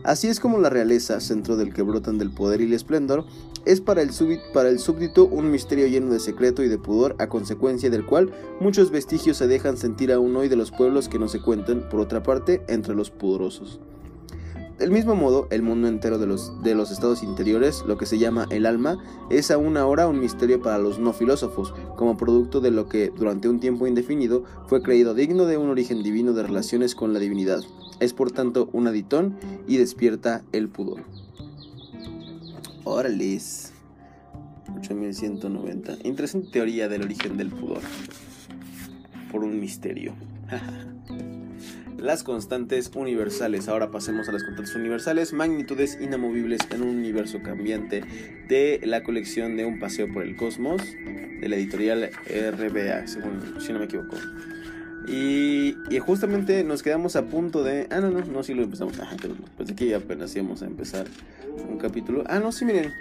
Así 0.07 0.29
es 0.29 0.39
como 0.39 0.59
la 0.59 0.71
realeza, 0.71 1.19
centro 1.19 1.57
del 1.57 1.75
que 1.75 1.83
brotan 1.83 2.17
del 2.17 2.31
poder 2.31 2.61
y 2.61 2.65
el 2.67 2.75
esplendor, 2.75 3.25
es 3.65 3.81
para 3.81 4.03
el, 4.03 4.13
súbdito 4.13 5.27
un 5.27 5.51
misterio 5.51 5.89
lleno 5.89 6.13
de 6.13 6.21
secreto 6.21 6.63
y 6.63 6.69
de 6.69 6.79
pudor, 6.79 7.17
a 7.19 7.29
consecuencia 7.29 7.91
del 7.91 8.07
cual 8.07 8.31
muchos 8.61 8.93
vestigios 8.93 9.39
se 9.39 9.49
dejan 9.49 9.77
sentir 9.77 10.13
aún 10.13 10.37
hoy 10.37 10.47
de 10.47 10.55
los 10.55 10.71
pueblos 10.71 11.09
que 11.09 11.19
no 11.19 11.27
se 11.27 11.43
cuentan, 11.43 11.89
por 11.89 11.99
otra 11.99 12.23
parte, 12.23 12.63
entre 12.69 12.95
los 12.95 13.11
pudorosos. 13.11 13.81
Del 14.79 14.93
mismo 14.93 15.17
modo, 15.17 15.49
el 15.51 15.63
mundo 15.63 15.89
entero 15.89 16.19
de 16.19 16.27
los 16.77 16.91
estados 16.93 17.25
interiores, 17.25 17.83
lo 17.85 17.99
que 17.99 18.07
se 18.07 18.19
llama 18.19 18.47
el 18.51 18.65
alma, 18.65 19.03
es 19.29 19.51
aún 19.51 19.77
ahora 19.77 20.07
un 20.07 20.21
misterio 20.21 20.63
para 20.63 20.79
los 20.79 21.01
no 21.01 21.15
filósofos, 21.15 21.75
como 21.97 22.17
producto 22.17 22.61
de 22.61 22.71
lo 22.71 22.89
que, 22.89 23.11
durante 23.17 23.49
un 23.49 23.59
tiempo 23.59 23.89
indefinido, 23.89 24.45
fue 24.69 24.83
creído 24.83 25.15
digno 25.15 25.47
de 25.47 25.57
un 25.57 25.69
origen 25.69 26.05
divino 26.05 26.33
de 26.33 26.45
relaciones 26.45 26.95
con 26.95 27.13
la 27.13 27.19
divinidad. 27.19 27.65
Es 28.01 28.13
por 28.13 28.31
tanto 28.31 28.69
un 28.73 28.87
aditón 28.87 29.37
y 29.67 29.79
despierta 29.79 30.43
el 30.53 30.69
pudor. 30.69 31.05
Órales. 32.85 33.73
8190. 34.79 35.97
Interesante 36.05 36.51
teoría 36.51 36.89
del 36.89 37.03
origen 37.03 37.37
del 37.37 37.49
pudor. 37.49 37.81
Por 39.31 39.45
un 39.45 39.59
misterio. 39.59 40.15
las 41.99 42.23
constantes 42.23 42.91
universales. 42.95 43.69
Ahora 43.69 43.91
pasemos 43.91 44.29
a 44.29 44.33
las 44.33 44.45
constantes 44.45 44.75
universales, 44.75 45.33
magnitudes 45.33 45.99
inamovibles 46.01 46.61
en 46.71 46.83
un 46.83 46.97
universo 46.97 47.43
cambiante 47.43 48.03
de 48.49 48.81
la 48.85 49.03
colección 49.03 49.57
de 49.57 49.65
Un 49.65 49.79
paseo 49.79 50.13
por 50.13 50.23
el 50.23 50.37
cosmos 50.37 50.83
de 51.41 51.49
la 51.49 51.57
editorial 51.57 52.11
RBA, 52.29 53.07
según 53.07 53.61
si 53.61 53.73
no 53.73 53.81
me 53.81 53.87
equivoco. 53.87 54.17
Y, 55.09 55.77
justamente 56.01 56.65
nos 56.65 56.83
quedamos 56.83 57.17
a 57.17 57.27
punto 57.27 57.63
de... 57.63 57.87
Ah, 57.91 58.01
no, 58.01 58.11
no, 58.11 58.25
no, 58.25 58.43
sí 58.43 58.55
lo 58.55 58.63
empezamos. 58.63 58.99
Ah, 59.01 59.17
pero 59.21 59.35
pues 59.57 59.71
aquí 59.71 59.93
apenas 59.93 60.35
íbamos 60.35 60.63
a 60.63 60.67
empezar 60.67 61.07
un 61.69 61.79
capítulo. 61.79 62.25
Ah, 62.27 62.39
no, 62.39 62.53
sí, 62.53 62.65
miren. 62.65 62.93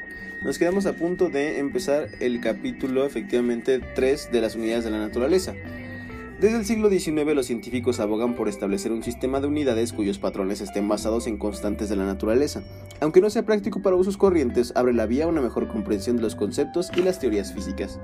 Nos 0.43 0.59
quedamos 0.59 0.85
a 0.85 0.93
punto 0.93 1.29
de 1.29 1.59
empezar 1.59 2.07
el 2.19 2.39
capítulo, 2.39 3.05
efectivamente, 3.05 3.79
3 3.95 4.31
de 4.31 4.41
las 4.41 4.55
unidades 4.55 4.83
de 4.83 4.91
la 4.91 4.99
naturaleza. 4.99 5.55
Desde 6.39 6.57
el 6.57 6.65
siglo 6.65 6.89
XIX 6.89 7.33
los 7.33 7.45
científicos 7.45 8.01
abogan 8.01 8.35
por 8.35 8.49
establecer 8.49 8.91
un 8.91 9.03
sistema 9.03 9.39
de 9.39 9.47
unidades 9.47 9.93
cuyos 9.93 10.19
patrones 10.19 10.59
estén 10.59 10.87
basados 10.89 11.27
en 11.27 11.37
constantes 11.37 11.87
de 11.87 11.95
la 11.95 12.05
naturaleza. 12.05 12.61
Aunque 12.99 13.21
no 13.21 13.29
sea 13.29 13.45
práctico 13.45 13.81
para 13.81 13.95
usos 13.95 14.17
corrientes, 14.17 14.73
abre 14.75 14.93
la 14.93 15.05
vía 15.05 15.23
a 15.23 15.27
una 15.27 15.41
mejor 15.41 15.69
comprensión 15.69 16.17
de 16.17 16.23
los 16.23 16.35
conceptos 16.35 16.91
y 16.95 17.01
las 17.01 17.19
teorías 17.19 17.53
físicas. 17.53 17.99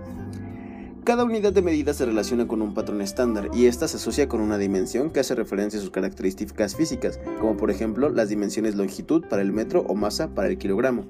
Cada 1.04 1.24
unidad 1.24 1.52
de 1.52 1.64
medida 1.64 1.96
se 1.96 2.06
relaciona 2.06 2.48
con 2.48 2.62
un 2.62 2.76
patrón 2.76 3.02
estándar 3.02 3.50
y 3.56 3.66
ésta 3.66 3.88
se 3.88 3.98
asocia 3.98 4.30
con 4.30 4.40
una 4.40 4.60
dimensión 4.60 5.10
que 5.10 5.20
hace 5.20 5.34
referencia 5.34 5.80
a 5.80 5.82
sus 5.82 5.90
características 5.90 6.76
físicas, 6.76 7.20
como 7.40 7.58
por 7.58 7.72
ejemplo 7.72 8.10
las 8.10 8.30
dimensiones 8.30 8.76
longitud 8.76 9.26
para 9.28 9.42
el 9.42 9.52
metro 9.52 9.82
o 9.88 9.96
masa 9.96 10.28
para 10.36 10.50
el 10.50 10.60
kilogramo. 10.60 11.06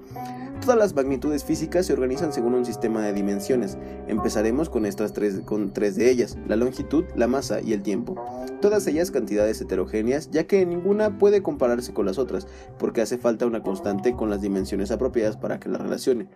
Todas 0.61 0.77
las 0.77 0.95
magnitudes 0.95 1.43
físicas 1.43 1.87
se 1.87 1.93
organizan 1.93 2.31
según 2.31 2.53
un 2.53 2.65
sistema 2.65 3.01
de 3.01 3.11
dimensiones. 3.11 3.77
Empezaremos 4.07 4.69
con 4.69 4.85
estas 4.85 5.11
tres, 5.11 5.41
con 5.41 5.73
tres 5.73 5.97
de 5.97 6.09
ellas, 6.09 6.37
la 6.47 6.55
longitud, 6.55 7.03
la 7.15 7.27
masa 7.27 7.59
y 7.59 7.73
el 7.73 7.81
tiempo. 7.81 8.15
Todas 8.61 8.87
ellas 8.87 9.11
cantidades 9.11 9.59
heterogéneas, 9.59 10.31
ya 10.31 10.45
que 10.45 10.65
ninguna 10.65 11.17
puede 11.17 11.43
compararse 11.43 11.93
con 11.93 12.05
las 12.05 12.17
otras, 12.17 12.47
porque 12.79 13.01
hace 13.01 13.17
falta 13.17 13.45
una 13.45 13.61
constante 13.61 14.15
con 14.15 14.29
las 14.29 14.41
dimensiones 14.41 14.91
apropiadas 14.91 15.35
para 15.35 15.59
que 15.59 15.67
la 15.67 15.79
relacione. 15.79 16.29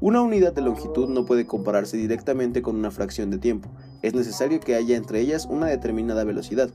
Una 0.00 0.20
unidad 0.20 0.52
de 0.52 0.60
longitud 0.60 1.08
no 1.08 1.24
puede 1.24 1.46
compararse 1.46 1.96
directamente 1.96 2.60
con 2.60 2.76
una 2.76 2.90
fracción 2.90 3.30
de 3.30 3.38
tiempo. 3.38 3.70
Es 4.02 4.14
necesario 4.14 4.60
que 4.60 4.74
haya 4.74 4.96
entre 4.96 5.20
ellas 5.20 5.46
una 5.46 5.66
determinada 5.66 6.24
velocidad. 6.24 6.68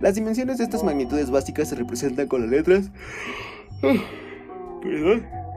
Las 0.00 0.14
dimensiones 0.14 0.58
de 0.58 0.64
estas 0.64 0.84
magnitudes 0.84 1.30
básicas 1.30 1.68
se 1.68 1.74
representan 1.74 2.28
con 2.28 2.42
las 2.42 2.50
letras... 2.50 2.90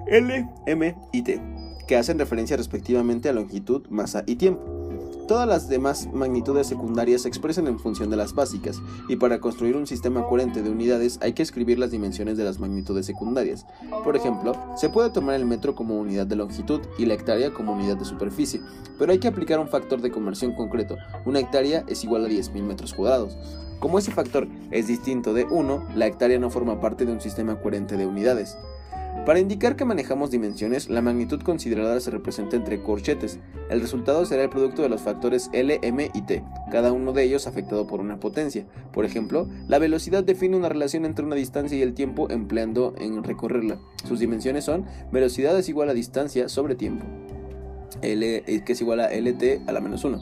L, 0.09 0.49
M 0.65 0.95
y 1.11 1.21
T, 1.21 1.41
que 1.85 1.97
hacen 1.97 2.17
referencia 2.17 2.55
respectivamente 2.55 3.27
a 3.27 3.33
longitud, 3.33 3.85
masa 3.89 4.23
y 4.25 4.37
tiempo. 4.37 4.76
Todas 5.27 5.45
las 5.45 5.67
demás 5.67 6.07
magnitudes 6.13 6.67
secundarias 6.67 7.23
se 7.23 7.27
expresan 7.27 7.67
en 7.67 7.79
función 7.79 8.09
de 8.09 8.15
las 8.15 8.33
básicas, 8.33 8.81
y 9.09 9.17
para 9.17 9.41
construir 9.41 9.75
un 9.75 9.85
sistema 9.85 10.25
coherente 10.25 10.63
de 10.63 10.69
unidades 10.69 11.19
hay 11.21 11.33
que 11.33 11.43
escribir 11.43 11.79
las 11.79 11.91
dimensiones 11.91 12.37
de 12.37 12.45
las 12.45 12.59
magnitudes 12.59 13.05
secundarias. 13.05 13.65
Por 14.05 14.15
ejemplo, 14.15 14.53
se 14.77 14.87
puede 14.89 15.09
tomar 15.09 15.35
el 15.35 15.45
metro 15.45 15.75
como 15.75 15.99
unidad 15.99 16.27
de 16.27 16.37
longitud 16.37 16.79
y 16.97 17.05
la 17.05 17.15
hectárea 17.15 17.53
como 17.53 17.73
unidad 17.73 17.97
de 17.97 18.05
superficie, 18.05 18.61
pero 18.97 19.11
hay 19.11 19.19
que 19.19 19.27
aplicar 19.27 19.59
un 19.59 19.67
factor 19.67 19.99
de 19.99 20.11
conversión 20.11 20.55
concreto. 20.55 20.95
Una 21.25 21.39
hectárea 21.39 21.83
es 21.89 22.05
igual 22.05 22.23
a 22.23 22.29
10.000 22.29 22.63
metros 22.63 22.93
cuadrados. 22.93 23.37
Como 23.79 23.99
ese 23.99 24.13
factor 24.13 24.47
es 24.71 24.87
distinto 24.87 25.33
de 25.33 25.43
1, 25.43 25.89
la 25.93 26.07
hectárea 26.07 26.39
no 26.39 26.49
forma 26.49 26.79
parte 26.79 27.05
de 27.05 27.11
un 27.11 27.19
sistema 27.19 27.59
coherente 27.59 27.97
de 27.97 28.05
unidades. 28.05 28.57
Para 29.27 29.41
indicar 29.41 29.75
que 29.75 29.83
manejamos 29.83 30.31
dimensiones, 30.31 30.89
la 30.89 31.01
magnitud 31.01 31.41
considerada 31.41 31.99
se 31.99 32.11
representa 32.11 32.55
entre 32.55 32.81
corchetes. 32.81 33.39
El 33.69 33.81
resultado 33.81 34.25
será 34.25 34.43
el 34.43 34.49
producto 34.49 34.83
de 34.83 34.87
los 34.87 35.01
factores 35.01 35.49
L, 35.51 35.81
M 35.81 36.09
y 36.13 36.21
T, 36.21 36.45
cada 36.71 36.93
uno 36.93 37.11
de 37.11 37.23
ellos 37.23 37.45
afectado 37.45 37.87
por 37.87 37.99
una 37.99 38.21
potencia. 38.21 38.65
Por 38.93 39.03
ejemplo, 39.03 39.49
la 39.67 39.79
velocidad 39.79 40.23
define 40.23 40.55
una 40.55 40.69
relación 40.69 41.03
entre 41.03 41.25
una 41.25 41.35
distancia 41.35 41.77
y 41.77 41.81
el 41.81 41.93
tiempo 41.93 42.29
empleando 42.29 42.95
en 42.99 43.21
recorrerla. 43.21 43.79
Sus 44.07 44.19
dimensiones 44.21 44.63
son 44.63 44.85
velocidad 45.11 45.59
es 45.59 45.67
igual 45.67 45.89
a 45.89 45.93
distancia 45.93 46.47
sobre 46.47 46.75
tiempo, 46.75 47.05
L, 48.01 48.43
eh, 48.47 48.63
que 48.63 48.71
es 48.71 48.79
igual 48.79 49.01
a 49.01 49.11
LT 49.11 49.67
a 49.67 49.73
la 49.73 49.81
menos 49.81 50.05
1. 50.05 50.21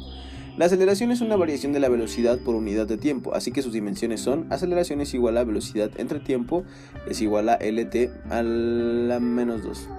La 0.57 0.67
aceleración 0.67 1.11
es 1.11 1.19
una 1.19 1.35
variación 1.35 1.73
de 1.73 1.81
la 1.81 1.89
velocidad 1.89 2.39
por 2.39 2.55
unidad 2.55 2.87
de 2.87 2.97
tiempo, 2.97 3.33
así 3.35 3.51
que 3.51 3.61
sus 3.61 3.73
dimensiones 3.73 4.21
son 4.21 4.47
aceleración 4.53 5.01
es 5.01 5.13
igual 5.13 5.37
a 5.37 5.43
velocidad 5.43 5.91
entre 5.97 6.21
tiempo 6.21 6.63
es 7.09 7.21
igual 7.21 7.49
a 7.49 7.57
LT 7.59 8.09
a 8.29 8.41
la 8.41 9.19
menos 9.19 9.63
2. 9.63 9.89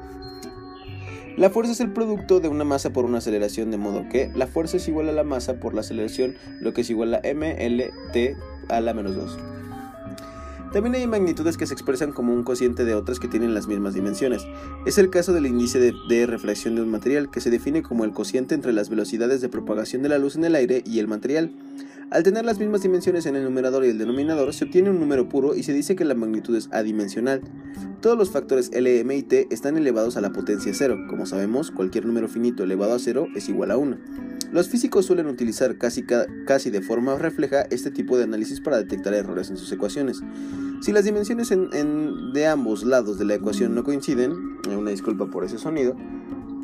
La 1.36 1.50
fuerza 1.50 1.72
es 1.72 1.80
el 1.80 1.92
producto 1.92 2.40
de 2.40 2.48
una 2.48 2.64
masa 2.64 2.94
por 2.94 3.04
una 3.04 3.18
aceleración, 3.18 3.70
de 3.70 3.76
modo 3.76 4.08
que 4.08 4.30
la 4.34 4.46
fuerza 4.46 4.78
es 4.78 4.88
igual 4.88 5.10
a 5.10 5.12
la 5.12 5.24
masa 5.24 5.60
por 5.60 5.74
la 5.74 5.82
aceleración, 5.82 6.36
lo 6.62 6.72
que 6.72 6.80
es 6.80 6.88
igual 6.88 7.14
a 7.14 7.20
mLt 7.20 8.38
a 8.70 8.80
la 8.80 8.94
menos 8.94 9.14
2. 9.14 9.55
También 10.72 10.94
hay 10.94 11.06
magnitudes 11.06 11.56
que 11.56 11.66
se 11.66 11.72
expresan 11.72 12.12
como 12.12 12.34
un 12.34 12.42
cociente 12.42 12.84
de 12.84 12.94
otras 12.94 13.18
que 13.18 13.28
tienen 13.28 13.54
las 13.54 13.66
mismas 13.66 13.94
dimensiones. 13.94 14.46
Es 14.84 14.98
el 14.98 15.10
caso 15.10 15.32
del 15.32 15.46
índice 15.46 15.78
de, 15.78 16.26
reflexión 16.26 16.74
de 16.74 16.82
un 16.82 16.90
material, 16.90 17.30
que 17.30 17.40
se 17.40 17.50
define 17.50 17.82
como 17.82 18.04
el 18.04 18.12
cociente 18.12 18.54
entre 18.54 18.72
las 18.72 18.90
velocidades 18.90 19.40
de 19.40 19.48
propagación 19.48 20.02
de 20.02 20.08
la 20.08 20.18
luz 20.18 20.36
en 20.36 20.44
el 20.44 20.54
aire 20.54 20.82
y 20.84 20.98
el 20.98 21.08
material. 21.08 21.52
Al 22.08 22.22
tener 22.22 22.44
las 22.44 22.60
mismas 22.60 22.82
dimensiones 22.82 23.26
en 23.26 23.34
el 23.34 23.42
numerador 23.42 23.84
y 23.84 23.88
el 23.88 23.98
denominador, 23.98 24.54
se 24.54 24.66
obtiene 24.66 24.90
un 24.90 25.00
número 25.00 25.28
puro 25.28 25.56
y 25.56 25.64
se 25.64 25.72
dice 25.72 25.96
que 25.96 26.04
la 26.04 26.14
magnitud 26.14 26.54
es 26.54 26.68
adimensional. 26.70 27.42
Todos 28.00 28.16
los 28.16 28.30
factores 28.30 28.70
L, 28.72 29.00
M 29.00 29.16
y 29.16 29.24
T 29.24 29.48
están 29.50 29.76
elevados 29.76 30.16
a 30.16 30.20
la 30.20 30.30
potencia 30.30 30.72
cero. 30.72 30.96
Como 31.08 31.26
sabemos, 31.26 31.72
cualquier 31.72 32.06
número 32.06 32.28
finito 32.28 32.62
elevado 32.62 32.94
a 32.94 33.00
cero 33.00 33.26
es 33.34 33.48
igual 33.48 33.72
a 33.72 33.76
1. 33.76 33.98
Los 34.52 34.68
físicos 34.68 35.06
suelen 35.06 35.26
utilizar 35.26 35.78
casi, 35.78 36.04
casi 36.46 36.70
de 36.70 36.80
forma 36.80 37.18
refleja 37.18 37.62
este 37.70 37.90
tipo 37.90 38.16
de 38.16 38.22
análisis 38.22 38.60
para 38.60 38.76
detectar 38.76 39.12
errores 39.12 39.50
en 39.50 39.56
sus 39.56 39.72
ecuaciones. 39.72 40.22
Si 40.82 40.92
las 40.92 41.04
dimensiones 41.04 41.50
de 41.50 42.46
ambos 42.46 42.84
lados 42.84 43.18
de 43.18 43.24
la 43.24 43.34
ecuación 43.34 43.74
no 43.74 43.82
coinciden, 43.82 44.58
una 44.68 44.92
disculpa 44.92 45.28
por 45.28 45.44
ese 45.44 45.58
sonido, 45.58 45.96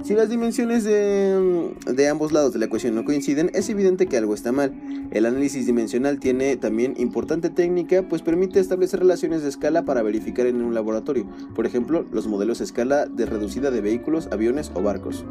si 0.02 0.14
las 0.14 0.28
dimensiones 0.28 0.84
de, 0.84 1.74
de, 1.86 2.08
ambos 2.08 2.32
lados 2.32 2.52
de 2.52 2.58
la 2.58 2.66
ecuación 2.66 2.94
no 2.94 3.04
coinciden, 3.04 3.50
es 3.54 3.68
evidente 3.68 4.06
que 4.06 4.16
algo 4.16 4.34
está 4.34 4.52
mal. 4.52 4.72
El 5.10 5.26
análisis 5.26 5.66
dimensional 5.66 6.18
tiene 6.18 6.56
también 6.56 6.94
importante 6.98 7.50
técnica, 7.50 8.02
pues 8.08 8.22
permite 8.22 8.60
establecer 8.60 9.00
relaciones 9.00 9.42
de 9.42 9.48
escala 9.48 9.84
para 9.84 10.02
verificar 10.02 10.46
en 10.46 10.62
un 10.62 10.74
laboratorio, 10.74 11.26
por 11.54 11.66
ejemplo, 11.66 12.04
los 12.10 12.26
modelos 12.26 12.60
a 12.60 12.64
escala 12.64 13.06
de 13.06 13.26
reducida 13.26 13.70
de 13.70 13.80
vehículos, 13.80 14.28
aviones 14.32 14.72
o 14.74 14.82
barcos. 14.82 15.24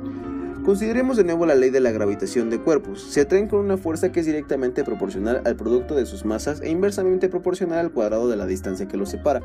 Consideremos 0.64 1.18
de 1.18 1.24
nuevo 1.24 1.48
la 1.48 1.56
ley 1.56 1.72
de 1.72 1.80
la 1.80 1.92
gravitación 1.92 2.52
de 2.52 2.60
cuerpos. 2.60 3.02
Se 3.02 3.22
atraen 3.22 3.48
con 3.48 3.62
una 3.62 3.78
fuerza 3.78 4.12
que 4.12 4.20
es 4.20 4.28
directamente 4.28 4.84
proporcional 4.84 5.42
al 5.44 5.56
producto 5.56 5.96
de 5.96 6.06
sus 6.06 6.24
masas 6.24 6.62
e 6.62 6.70
inversamente 6.70 7.30
proporcional 7.30 7.80
al 7.80 7.92
cuadrado 7.92 8.30
de 8.30 8.36
la 8.36 8.46
distancia 8.46 8.88
que 8.88 8.96
los 8.96 9.10
separa. 9.10 9.42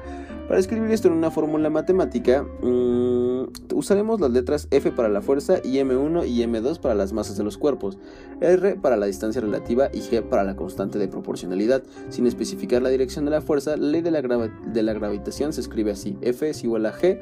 Para 0.47 0.61
escribir 0.61 0.91
esto 0.91 1.09
en 1.09 1.15
una 1.15 1.31
fórmula 1.31 1.71
matemática, 1.71 2.43
mmm, 2.43 3.45
usaremos 3.73 4.21
las 4.21 4.31
letras 4.31 4.69
F 4.71 4.93
para 4.93 5.09
la 5.09 5.23
fuerza 5.23 5.59
y 5.65 5.79
M1 5.79 6.29
y 6.29 6.43
M2 6.43 6.81
para 6.81 6.95
las 6.95 7.15
masas 7.15 7.39
de 7.39 7.45
los 7.45 7.57
cuerpos, 7.57 7.99
R 8.43 8.77
para 8.77 8.99
la 8.99 9.07
distancia 9.07 9.41
relativa 9.41 9.89
y 9.95 10.01
G 10.01 10.23
para 10.23 10.45
la 10.45 10.55
constante 10.55 10.99
de 10.99 11.09
proporcionalidad. 11.09 11.83
Sin 12.11 12.27
especificar 12.27 12.83
la 12.83 12.91
dirección 12.91 13.25
de 13.25 13.31
la 13.31 13.41
fuerza, 13.41 13.79
la 13.79 13.89
ley 13.89 14.03
de 14.03 14.11
la, 14.11 14.21
de 14.21 14.83
la 14.83 14.93
gravitación 14.93 15.55
se 15.55 15.63
escribe 15.63 15.93
así. 15.93 16.19
F 16.21 16.47
es 16.47 16.63
igual 16.63 16.85
a 16.85 16.93
G 16.93 17.21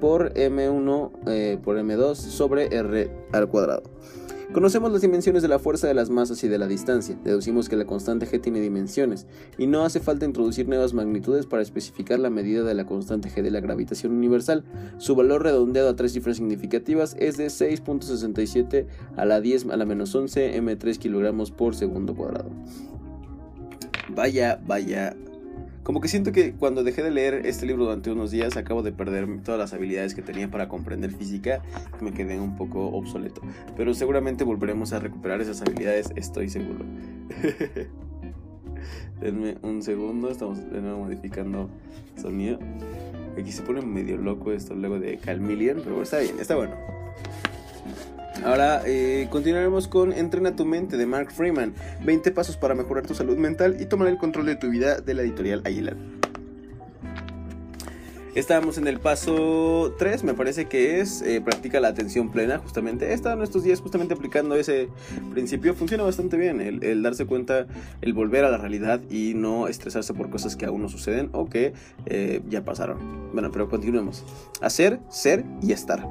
por 0.00 0.34
m1 0.34 1.10
eh, 1.26 1.58
por 1.62 1.76
m2 1.76 2.14
sobre 2.14 2.74
r 2.76 3.10
al 3.32 3.48
cuadrado. 3.48 3.82
Conocemos 4.52 4.90
las 4.90 5.02
dimensiones 5.02 5.42
de 5.42 5.48
la 5.48 5.60
fuerza 5.60 5.86
de 5.86 5.94
las 5.94 6.10
masas 6.10 6.42
y 6.42 6.48
de 6.48 6.58
la 6.58 6.66
distancia. 6.66 7.16
Deducimos 7.22 7.68
que 7.68 7.76
la 7.76 7.84
constante 7.84 8.26
g 8.26 8.40
tiene 8.40 8.60
dimensiones, 8.60 9.28
y 9.58 9.68
no 9.68 9.84
hace 9.84 10.00
falta 10.00 10.24
introducir 10.24 10.68
nuevas 10.68 10.92
magnitudes 10.92 11.46
para 11.46 11.62
especificar 11.62 12.18
la 12.18 12.30
medida 12.30 12.64
de 12.64 12.74
la 12.74 12.84
constante 12.84 13.28
g 13.30 13.42
de 13.42 13.52
la 13.52 13.60
gravitación 13.60 14.12
universal. 14.12 14.64
Su 14.98 15.14
valor 15.14 15.44
redondeado 15.44 15.90
a 15.90 15.94
tres 15.94 16.14
cifras 16.14 16.38
significativas 16.38 17.14
es 17.20 17.36
de 17.36 17.46
6.67 17.46 18.86
a 19.16 19.24
la 19.24 19.40
10 19.40 19.66
a 19.66 19.76
la 19.76 19.84
menos 19.84 20.12
11 20.12 20.60
m3 20.60 20.98
kilogramos 20.98 21.52
por 21.52 21.76
segundo 21.76 22.16
cuadrado. 22.16 22.50
Vaya, 24.08 24.60
vaya 24.66 25.14
Como 25.90 26.00
que 26.00 26.06
siento 26.06 26.30
que 26.30 26.52
cuando 26.52 26.84
dejé 26.84 27.02
de 27.02 27.10
leer 27.10 27.46
este 27.46 27.66
libro 27.66 27.82
durante 27.82 28.12
unos 28.12 28.30
días, 28.30 28.56
acabo 28.56 28.84
de 28.84 28.92
perder 28.92 29.42
todas 29.42 29.58
las 29.58 29.72
habilidades 29.72 30.14
que 30.14 30.22
tenía 30.22 30.48
para 30.48 30.68
comprender 30.68 31.10
física. 31.10 31.64
Me 32.00 32.12
quedé 32.12 32.38
un 32.38 32.54
poco 32.54 32.86
obsoleto. 32.92 33.40
Pero 33.76 33.92
seguramente 33.92 34.44
volveremos 34.44 34.92
a 34.92 35.00
recuperar 35.00 35.40
esas 35.40 35.62
habilidades, 35.62 36.12
estoy 36.14 36.48
seguro. 36.48 36.84
Denme 39.20 39.56
un 39.62 39.82
segundo, 39.82 40.30
estamos 40.30 40.58
de 40.70 40.80
nuevo 40.80 41.00
modificando 41.00 41.68
sonido. 42.16 42.60
Aquí 43.36 43.50
se 43.50 43.62
pone 43.62 43.82
medio 43.82 44.16
loco 44.16 44.52
esto 44.52 44.76
luego 44.76 45.00
de 45.00 45.18
Calmillion, 45.18 45.80
pero 45.82 46.00
está 46.02 46.20
bien, 46.20 46.38
está 46.38 46.54
bueno. 46.54 46.99
Ahora 48.44 48.82
eh, 48.86 49.28
continuaremos 49.30 49.86
con 49.86 50.12
Entrena 50.12 50.56
tu 50.56 50.64
mente 50.64 50.96
de 50.96 51.06
Mark 51.06 51.30
Freeman. 51.30 51.74
20 52.04 52.30
pasos 52.30 52.56
para 52.56 52.74
mejorar 52.74 53.06
tu 53.06 53.14
salud 53.14 53.36
mental 53.36 53.76
y 53.80 53.86
tomar 53.86 54.08
el 54.08 54.16
control 54.16 54.46
de 54.46 54.56
tu 54.56 54.70
vida 54.70 55.00
de 55.00 55.14
la 55.14 55.22
editorial 55.22 55.62
Aguilar. 55.64 55.96
Estábamos 58.34 58.78
en 58.78 58.86
el 58.86 59.00
paso 59.00 59.96
3, 59.98 60.22
me 60.22 60.34
parece 60.34 60.66
que 60.66 61.00
es 61.00 61.20
eh, 61.20 61.40
practica 61.40 61.80
la 61.80 61.88
atención 61.88 62.30
plena, 62.30 62.58
justamente. 62.58 63.10
He 63.10 63.12
estado 63.12 63.36
en 63.36 63.42
estos 63.42 63.64
días 63.64 63.80
justamente 63.80 64.14
aplicando 64.14 64.54
ese 64.54 64.88
principio. 65.32 65.74
Funciona 65.74 66.04
bastante 66.04 66.36
bien 66.36 66.60
el, 66.60 67.02
darse 67.02 67.26
cuenta, 67.26 67.66
el 68.00 68.12
volver 68.14 68.44
a 68.44 68.50
la 68.50 68.56
realidad 68.56 69.00
y 69.10 69.34
no 69.34 69.66
estresarse 69.66 70.14
por 70.14 70.30
cosas 70.30 70.54
que 70.54 70.64
aún 70.64 70.80
no 70.80 70.88
suceden 70.88 71.28
o 71.32 71.48
que 71.48 71.72
eh, 72.06 72.40
ya 72.48 72.64
pasaron. 72.64 73.32
Bueno, 73.32 73.50
pero 73.50 73.68
continuemos. 73.68 74.24
Hacer, 74.62 75.00
ser 75.10 75.44
y 75.60 75.72
estar. 75.72 76.08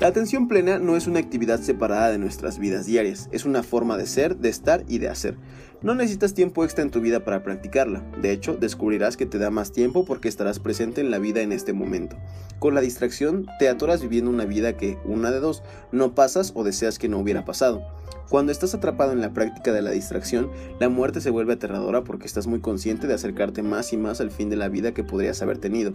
La 0.00 0.08
atención 0.08 0.48
plena 0.48 0.80
no 0.80 0.96
es 0.96 1.06
una 1.06 1.20
actividad 1.20 1.60
separada 1.60 2.10
de 2.10 2.18
nuestras 2.18 2.58
vidas 2.58 2.84
diarias, 2.84 3.28
es 3.30 3.44
una 3.44 3.62
forma 3.62 3.96
de 3.96 4.06
ser, 4.06 4.36
de 4.36 4.48
estar 4.48 4.84
y 4.88 4.98
de 4.98 5.08
hacer. 5.08 5.36
No 5.82 5.94
necesitas 5.94 6.34
tiempo 6.34 6.64
extra 6.64 6.82
en 6.82 6.90
tu 6.90 7.00
vida 7.00 7.24
para 7.24 7.44
practicarla, 7.44 8.02
de 8.20 8.32
hecho 8.32 8.56
descubrirás 8.56 9.16
que 9.16 9.24
te 9.24 9.38
da 9.38 9.50
más 9.50 9.70
tiempo 9.70 10.04
porque 10.04 10.26
estarás 10.26 10.58
presente 10.58 11.00
en 11.00 11.12
la 11.12 11.20
vida 11.20 11.42
en 11.42 11.52
este 11.52 11.72
momento. 11.72 12.16
Con 12.58 12.74
la 12.74 12.80
distracción 12.80 13.46
te 13.60 13.68
atoras 13.68 14.02
viviendo 14.02 14.30
una 14.30 14.46
vida 14.46 14.76
que, 14.76 14.98
una 15.04 15.30
de 15.30 15.38
dos, 15.38 15.62
no 15.92 16.12
pasas 16.16 16.50
o 16.56 16.64
deseas 16.64 16.98
que 16.98 17.08
no 17.08 17.20
hubiera 17.20 17.44
pasado. 17.44 17.86
Cuando 18.28 18.50
estás 18.50 18.74
atrapado 18.74 19.12
en 19.12 19.20
la 19.20 19.32
práctica 19.32 19.72
de 19.72 19.82
la 19.82 19.92
distracción, 19.92 20.50
la 20.80 20.88
muerte 20.88 21.20
se 21.20 21.30
vuelve 21.30 21.52
aterradora 21.52 22.02
porque 22.02 22.26
estás 22.26 22.48
muy 22.48 22.58
consciente 22.58 23.06
de 23.06 23.14
acercarte 23.14 23.62
más 23.62 23.92
y 23.92 23.96
más 23.96 24.20
al 24.20 24.32
fin 24.32 24.50
de 24.50 24.56
la 24.56 24.68
vida 24.68 24.92
que 24.92 25.04
podrías 25.04 25.40
haber 25.40 25.58
tenido. 25.58 25.92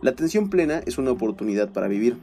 La 0.00 0.12
atención 0.12 0.48
plena 0.48 0.80
es 0.86 0.96
una 0.96 1.10
oportunidad 1.10 1.70
para 1.70 1.88
vivir, 1.88 2.16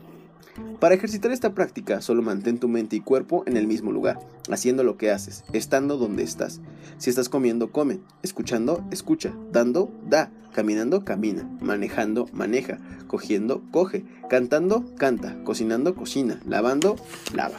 para 0.79 0.95
ejercitar 0.95 1.31
esta 1.31 1.53
práctica, 1.53 2.01
solo 2.01 2.21
mantén 2.21 2.57
tu 2.57 2.67
mente 2.67 2.95
y 2.95 3.01
cuerpo 3.01 3.43
en 3.45 3.57
el 3.57 3.67
mismo 3.67 3.91
lugar, 3.91 4.19
haciendo 4.49 4.83
lo 4.83 4.97
que 4.97 5.11
haces, 5.11 5.43
estando 5.53 5.97
donde 5.97 6.23
estás. 6.23 6.61
Si 6.97 7.09
estás 7.09 7.29
comiendo, 7.29 7.71
come, 7.71 7.99
escuchando, 8.23 8.83
escucha, 8.91 9.33
dando, 9.51 9.91
da, 10.07 10.31
caminando, 10.53 11.03
camina, 11.05 11.49
manejando, 11.61 12.27
maneja, 12.33 12.77
cogiendo, 13.07 13.61
coge, 13.71 14.05
cantando, 14.29 14.85
canta, 14.95 15.43
cocinando, 15.43 15.95
cocina, 15.95 16.39
lavando, 16.45 16.95
lava. 17.33 17.57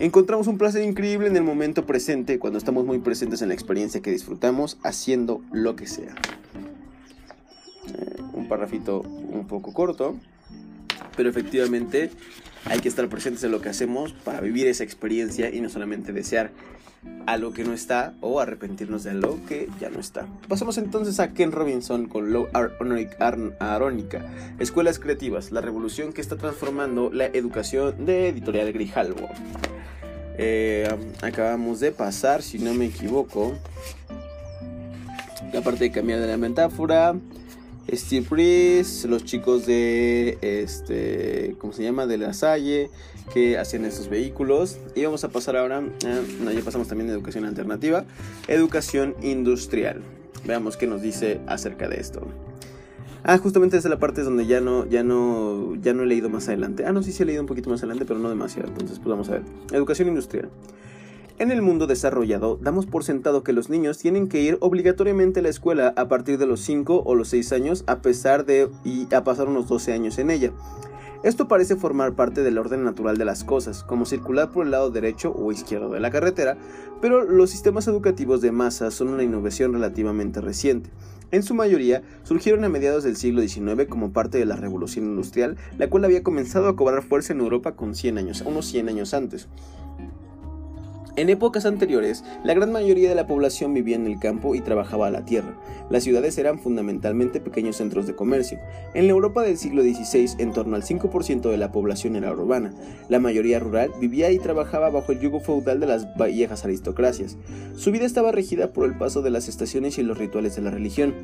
Encontramos 0.00 0.46
un 0.46 0.58
placer 0.58 0.82
increíble 0.82 1.26
en 1.26 1.36
el 1.36 1.42
momento 1.42 1.84
presente 1.84 2.38
cuando 2.38 2.58
estamos 2.58 2.84
muy 2.84 2.98
presentes 3.00 3.42
en 3.42 3.48
la 3.48 3.54
experiencia 3.54 4.00
que 4.00 4.12
disfrutamos 4.12 4.78
haciendo 4.84 5.40
lo 5.50 5.74
que 5.74 5.88
sea. 5.88 6.14
Eh, 7.88 8.22
un 8.32 8.46
parrafito 8.48 9.00
un 9.00 9.46
poco 9.48 9.72
corto 9.72 10.16
pero 11.18 11.30
efectivamente 11.30 12.10
hay 12.64 12.78
que 12.78 12.88
estar 12.88 13.08
presentes 13.08 13.42
en 13.42 13.50
lo 13.50 13.60
que 13.60 13.68
hacemos 13.68 14.12
para 14.12 14.40
vivir 14.40 14.68
esa 14.68 14.84
experiencia 14.84 15.50
y 15.52 15.60
no 15.60 15.68
solamente 15.68 16.12
desear 16.12 16.52
a 17.26 17.36
lo 17.38 17.52
que 17.52 17.64
no 17.64 17.72
está 17.72 18.14
o 18.20 18.38
arrepentirnos 18.38 19.02
de 19.02 19.14
lo 19.14 19.44
que 19.46 19.68
ya 19.80 19.90
no 19.90 19.98
está. 19.98 20.28
Pasamos 20.46 20.78
entonces 20.78 21.18
a 21.18 21.34
Ken 21.34 21.50
Robinson 21.50 22.06
con 22.06 22.32
Low 22.32 22.46
Arónica, 22.52 24.30
Escuelas 24.60 25.00
Creativas, 25.00 25.50
la 25.50 25.60
revolución 25.60 26.12
que 26.12 26.20
está 26.20 26.36
transformando 26.36 27.10
la 27.12 27.26
educación 27.26 28.06
de 28.06 28.28
Editorial 28.28 28.72
Grijalvo. 28.72 29.28
Eh, 30.38 30.88
acabamos 31.20 31.80
de 31.80 31.90
pasar, 31.90 32.42
si 32.42 32.60
no 32.60 32.74
me 32.74 32.86
equivoco, 32.86 33.54
la 35.52 35.62
parte 35.62 35.84
de 35.84 35.90
cambiar 35.90 36.20
de 36.20 36.28
la 36.28 36.36
metáfora, 36.36 37.16
Steve 37.92 38.26
Reese, 38.30 39.08
los 39.08 39.24
chicos 39.24 39.66
de, 39.66 40.38
este, 40.42 41.56
¿cómo 41.58 41.72
se 41.72 41.82
llama? 41.82 42.06
De 42.06 42.18
La 42.18 42.34
Salle, 42.34 42.90
que 43.32 43.58
hacían 43.58 43.84
estos 43.84 44.08
vehículos. 44.08 44.78
Y 44.94 45.04
vamos 45.04 45.24
a 45.24 45.30
pasar 45.30 45.56
ahora, 45.56 45.80
no, 45.80 46.52
ya 46.52 46.60
pasamos 46.62 46.88
también 46.88 47.08
de 47.08 47.14
educación 47.14 47.44
alternativa, 47.44 48.04
educación 48.46 49.14
industrial. 49.22 50.02
Veamos 50.44 50.76
qué 50.76 50.86
nos 50.86 51.02
dice 51.02 51.40
acerca 51.46 51.88
de 51.88 52.00
esto. 52.00 52.26
Ah, 53.24 53.38
justamente 53.38 53.76
esa 53.76 53.88
es 53.88 53.90
la 53.90 53.98
parte 53.98 54.22
donde 54.22 54.46
ya 54.46 54.60
no, 54.60 54.86
ya 54.86 55.02
no, 55.02 55.74
ya 55.82 55.92
no 55.92 56.04
he 56.04 56.06
leído 56.06 56.30
más 56.30 56.48
adelante. 56.48 56.84
Ah, 56.86 56.92
no, 56.92 57.02
sí, 57.02 57.12
sí 57.12 57.22
he 57.22 57.26
leído 57.26 57.42
un 57.42 57.48
poquito 57.48 57.68
más 57.68 57.80
adelante, 57.80 58.04
pero 58.06 58.20
no 58.20 58.28
demasiado. 58.28 58.68
Entonces, 58.68 58.98
pues 58.98 59.08
vamos 59.08 59.28
a 59.28 59.32
ver. 59.32 59.42
Educación 59.72 60.08
industrial. 60.08 60.50
En 61.40 61.52
el 61.52 61.62
mundo 61.62 61.86
desarrollado, 61.86 62.58
damos 62.60 62.86
por 62.86 63.04
sentado 63.04 63.44
que 63.44 63.52
los 63.52 63.70
niños 63.70 63.98
tienen 63.98 64.26
que 64.26 64.40
ir 64.42 64.58
obligatoriamente 64.60 65.38
a 65.38 65.42
la 65.44 65.48
escuela 65.48 65.94
a 65.96 66.08
partir 66.08 66.36
de 66.36 66.48
los 66.48 66.58
5 66.62 67.04
o 67.06 67.14
los 67.14 67.28
6 67.28 67.52
años, 67.52 67.84
a 67.86 68.02
pesar 68.02 68.44
de 68.44 68.68
y 68.84 69.06
a 69.14 69.22
pasar 69.22 69.46
unos 69.46 69.68
12 69.68 69.92
años 69.92 70.18
en 70.18 70.32
ella. 70.32 70.50
Esto 71.22 71.46
parece 71.46 71.76
formar 71.76 72.14
parte 72.14 72.42
del 72.42 72.58
orden 72.58 72.82
natural 72.82 73.18
de 73.18 73.24
las 73.24 73.44
cosas, 73.44 73.84
como 73.84 74.04
circular 74.04 74.50
por 74.50 74.64
el 74.64 74.72
lado 74.72 74.90
derecho 74.90 75.32
o 75.32 75.52
izquierdo 75.52 75.90
de 75.90 76.00
la 76.00 76.10
carretera, 76.10 76.56
pero 77.00 77.22
los 77.22 77.50
sistemas 77.50 77.86
educativos 77.86 78.40
de 78.40 78.50
masa 78.50 78.90
son 78.90 79.06
una 79.06 79.22
innovación 79.22 79.72
relativamente 79.72 80.40
reciente. 80.40 80.90
En 81.30 81.44
su 81.44 81.54
mayoría, 81.54 82.02
surgieron 82.24 82.64
a 82.64 82.68
mediados 82.68 83.04
del 83.04 83.14
siglo 83.14 83.42
XIX 83.42 83.86
como 83.88 84.12
parte 84.12 84.38
de 84.38 84.44
la 84.44 84.56
revolución 84.56 85.04
industrial, 85.04 85.56
la 85.76 85.88
cual 85.88 86.04
había 86.04 86.24
comenzado 86.24 86.68
a 86.68 86.74
cobrar 86.74 87.02
fuerza 87.04 87.32
en 87.32 87.40
Europa 87.40 87.76
con 87.76 87.94
100 87.94 88.18
años, 88.18 88.42
unos 88.44 88.66
100 88.66 88.88
años 88.88 89.14
antes. 89.14 89.46
En 91.18 91.30
épocas 91.30 91.66
anteriores, 91.66 92.22
la 92.44 92.54
gran 92.54 92.70
mayoría 92.70 93.08
de 93.08 93.16
la 93.16 93.26
población 93.26 93.74
vivía 93.74 93.96
en 93.96 94.06
el 94.06 94.20
campo 94.20 94.54
y 94.54 94.60
trabajaba 94.60 95.08
a 95.08 95.10
la 95.10 95.24
tierra. 95.24 95.58
Las 95.90 96.04
ciudades 96.04 96.38
eran 96.38 96.60
fundamentalmente 96.60 97.40
pequeños 97.40 97.74
centros 97.74 98.06
de 98.06 98.14
comercio. 98.14 98.60
En 98.94 99.08
la 99.08 99.14
Europa 99.14 99.42
del 99.42 99.58
siglo 99.58 99.82
XVI, 99.82 100.40
en 100.40 100.52
torno 100.52 100.76
al 100.76 100.84
5% 100.84 101.50
de 101.50 101.56
la 101.56 101.72
población 101.72 102.14
era 102.14 102.30
urbana. 102.30 102.72
La 103.08 103.18
mayoría 103.18 103.58
rural 103.58 103.90
vivía 104.00 104.30
y 104.30 104.38
trabajaba 104.38 104.90
bajo 104.90 105.10
el 105.10 105.18
yugo 105.18 105.40
feudal 105.40 105.80
de 105.80 105.86
las 105.88 106.06
viejas 106.14 106.64
aristocracias. 106.64 107.36
Su 107.74 107.90
vida 107.90 108.06
estaba 108.06 108.30
regida 108.30 108.72
por 108.72 108.86
el 108.86 108.96
paso 108.96 109.20
de 109.20 109.30
las 109.30 109.48
estaciones 109.48 109.98
y 109.98 110.04
los 110.04 110.18
rituales 110.18 110.54
de 110.54 110.62
la 110.62 110.70
religión. 110.70 111.14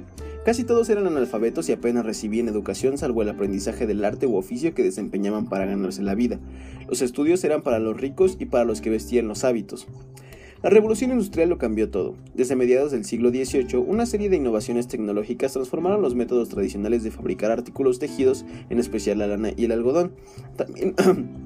Casi 0.44 0.64
todos 0.64 0.90
eran 0.90 1.06
analfabetos 1.06 1.68
y 1.68 1.72
apenas 1.72 2.04
recibían 2.04 2.48
educación 2.48 2.98
salvo 2.98 3.22
el 3.22 3.30
aprendizaje 3.30 3.86
del 3.86 4.04
arte 4.04 4.26
u 4.26 4.36
oficio 4.36 4.74
que 4.74 4.82
desempeñaban 4.82 5.48
para 5.48 5.64
ganarse 5.64 6.02
la 6.02 6.14
vida. 6.14 6.38
Los 6.86 7.00
estudios 7.00 7.42
eran 7.44 7.62
para 7.62 7.78
los 7.78 7.98
ricos 7.98 8.36
y 8.38 8.44
para 8.44 8.64
los 8.64 8.82
que 8.82 8.90
vestían 8.90 9.26
los 9.26 9.44
hábitos. 9.44 9.83
La 10.64 10.70
revolución 10.70 11.10
industrial 11.10 11.50
lo 11.50 11.58
cambió 11.58 11.90
todo. 11.90 12.14
Desde 12.32 12.56
mediados 12.56 12.90
del 12.90 13.04
siglo 13.04 13.28
XVIII, 13.28 13.76
una 13.86 14.06
serie 14.06 14.30
de 14.30 14.36
innovaciones 14.36 14.88
tecnológicas 14.88 15.52
transformaron 15.52 16.00
los 16.00 16.14
métodos 16.14 16.48
tradicionales 16.48 17.02
de 17.02 17.10
fabricar 17.10 17.50
artículos 17.50 17.98
tejidos, 17.98 18.46
en 18.70 18.78
especial 18.78 19.18
la 19.18 19.26
lana 19.26 19.50
y 19.54 19.66
el 19.66 19.72
algodón. 19.72 20.12
También 20.56 20.94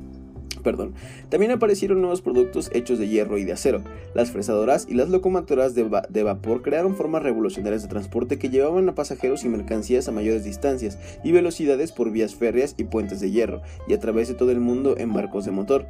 Perdón. 0.62 0.94
También 1.28 1.52
aparecieron 1.52 2.00
nuevos 2.00 2.20
productos 2.20 2.70
hechos 2.72 2.98
de 2.98 3.08
hierro 3.08 3.38
y 3.38 3.44
de 3.44 3.52
acero. 3.52 3.82
Las 4.14 4.30
fresadoras 4.30 4.86
y 4.88 4.94
las 4.94 5.08
locomotoras 5.08 5.74
de, 5.74 6.22
vapor 6.22 6.62
crearon 6.62 6.96
formas 6.96 7.22
revolucionarias 7.22 7.82
de 7.82 7.88
transporte 7.88 8.38
que 8.38 8.50
llevaban 8.50 8.88
a 8.88 8.94
pasajeros 8.94 9.44
y 9.44 9.48
mercancías 9.48 10.08
a 10.08 10.12
mayores 10.12 10.44
distancias 10.44 10.98
y 11.22 11.32
velocidades 11.32 11.92
por 11.92 12.10
vías 12.10 12.34
férreas 12.34 12.74
y 12.76 12.84
puentes 12.84 13.20
de 13.20 13.30
hierro, 13.30 13.62
y 13.86 13.94
a 13.94 14.00
través 14.00 14.28
de 14.28 14.34
todo 14.34 14.50
el 14.50 14.60
mundo 14.60 14.96
en 14.98 15.12
barcos 15.12 15.44
de 15.44 15.52
motor. 15.52 15.86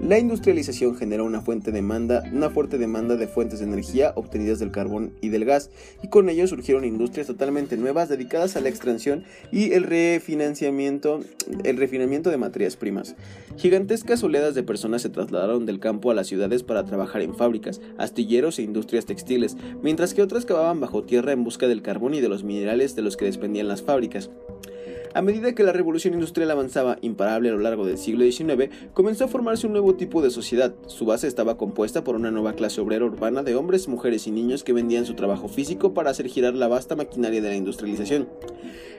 La 0.00 0.18
industrialización 0.18 0.96
generó 0.96 1.24
una, 1.24 1.42
demanda, 1.64 2.22
una 2.32 2.50
fuerte 2.50 2.78
demanda 2.78 3.16
de 3.16 3.28
fuentes 3.28 3.60
de 3.60 3.66
energía 3.66 4.12
obtenidas 4.16 4.58
del 4.58 4.72
carbón 4.72 5.14
y 5.20 5.28
del 5.28 5.44
gas, 5.44 5.70
y 6.02 6.08
con 6.08 6.28
ello 6.28 6.46
surgieron 6.46 6.84
industrias 6.84 7.26
totalmente 7.26 7.76
nuevas 7.76 8.08
dedicadas 8.08 8.56
a 8.56 8.60
la 8.60 8.68
extracción 8.68 9.24
y 9.50 9.72
el 9.72 9.84
refinanciamiento, 9.84 11.20
el 11.64 11.76
refinamiento 11.76 12.30
de 12.30 12.36
materias 12.36 12.76
primas. 12.76 13.14
Gigantescas 14.02 14.24
oleadas 14.24 14.56
de 14.56 14.64
personas 14.64 15.00
se 15.02 15.10
trasladaron 15.10 15.64
del 15.64 15.78
campo 15.78 16.10
a 16.10 16.14
las 16.14 16.26
ciudades 16.26 16.64
para 16.64 16.84
trabajar 16.84 17.22
en 17.22 17.36
fábricas, 17.36 17.80
astilleros 17.98 18.58
e 18.58 18.62
industrias 18.62 19.06
textiles, 19.06 19.56
mientras 19.80 20.12
que 20.12 20.22
otras 20.22 20.44
cavaban 20.44 20.80
bajo 20.80 21.04
tierra 21.04 21.30
en 21.30 21.44
busca 21.44 21.68
del 21.68 21.82
carbón 21.82 22.14
y 22.14 22.20
de 22.20 22.28
los 22.28 22.42
minerales 22.42 22.96
de 22.96 23.02
los 23.02 23.16
que 23.16 23.26
despendían 23.26 23.68
las 23.68 23.82
fábricas. 23.82 24.28
A 25.14 25.20
medida 25.20 25.54
que 25.54 25.62
la 25.62 25.72
revolución 25.72 26.14
industrial 26.14 26.50
avanzaba 26.50 26.96
imparable 27.02 27.50
a 27.50 27.52
lo 27.52 27.58
largo 27.58 27.84
del 27.84 27.98
siglo 27.98 28.24
XIX, 28.24 28.70
comenzó 28.94 29.24
a 29.24 29.28
formarse 29.28 29.66
un 29.66 29.74
nuevo 29.74 29.94
tipo 29.94 30.22
de 30.22 30.30
sociedad. 30.30 30.74
Su 30.86 31.04
base 31.04 31.26
estaba 31.26 31.58
compuesta 31.58 32.02
por 32.02 32.16
una 32.16 32.30
nueva 32.30 32.54
clase 32.54 32.80
obrera 32.80 33.04
urbana 33.04 33.42
de 33.42 33.54
hombres, 33.54 33.88
mujeres 33.88 34.26
y 34.26 34.30
niños 34.30 34.64
que 34.64 34.72
vendían 34.72 35.04
su 35.04 35.14
trabajo 35.14 35.48
físico 35.48 35.92
para 35.92 36.10
hacer 36.10 36.28
girar 36.28 36.54
la 36.54 36.68
vasta 36.68 36.96
maquinaria 36.96 37.42
de 37.42 37.48
la 37.50 37.56
industrialización. 37.56 38.28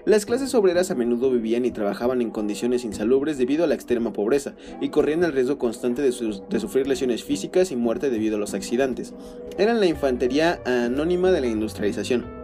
Las 0.05 0.25
clases 0.25 0.53
obreras 0.53 0.91
a 0.91 0.95
menudo 0.95 1.31
vivían 1.31 1.65
y 1.65 1.71
trabajaban 1.71 2.21
en 2.21 2.29
condiciones 2.29 2.83
insalubres 2.83 3.37
debido 3.37 3.63
a 3.63 3.67
la 3.67 3.75
extrema 3.75 4.11
pobreza 4.11 4.53
y 4.81 4.89
corrían 4.89 5.23
el 5.23 5.31
riesgo 5.31 5.57
constante 5.57 6.01
de, 6.01 6.11
sufrir 6.11 6.87
lesiones 6.87 7.23
físicas 7.23 7.71
y 7.71 7.77
muerte 7.77 8.09
debido 8.09 8.35
a 8.35 8.39
los 8.39 8.53
accidentes. 8.53 9.13
Eran 9.57 9.79
la 9.79 9.85
infantería 9.85 10.61
anónima 10.65 11.31
de 11.31 11.41
la 11.41 11.47
industrialización. 11.47 12.42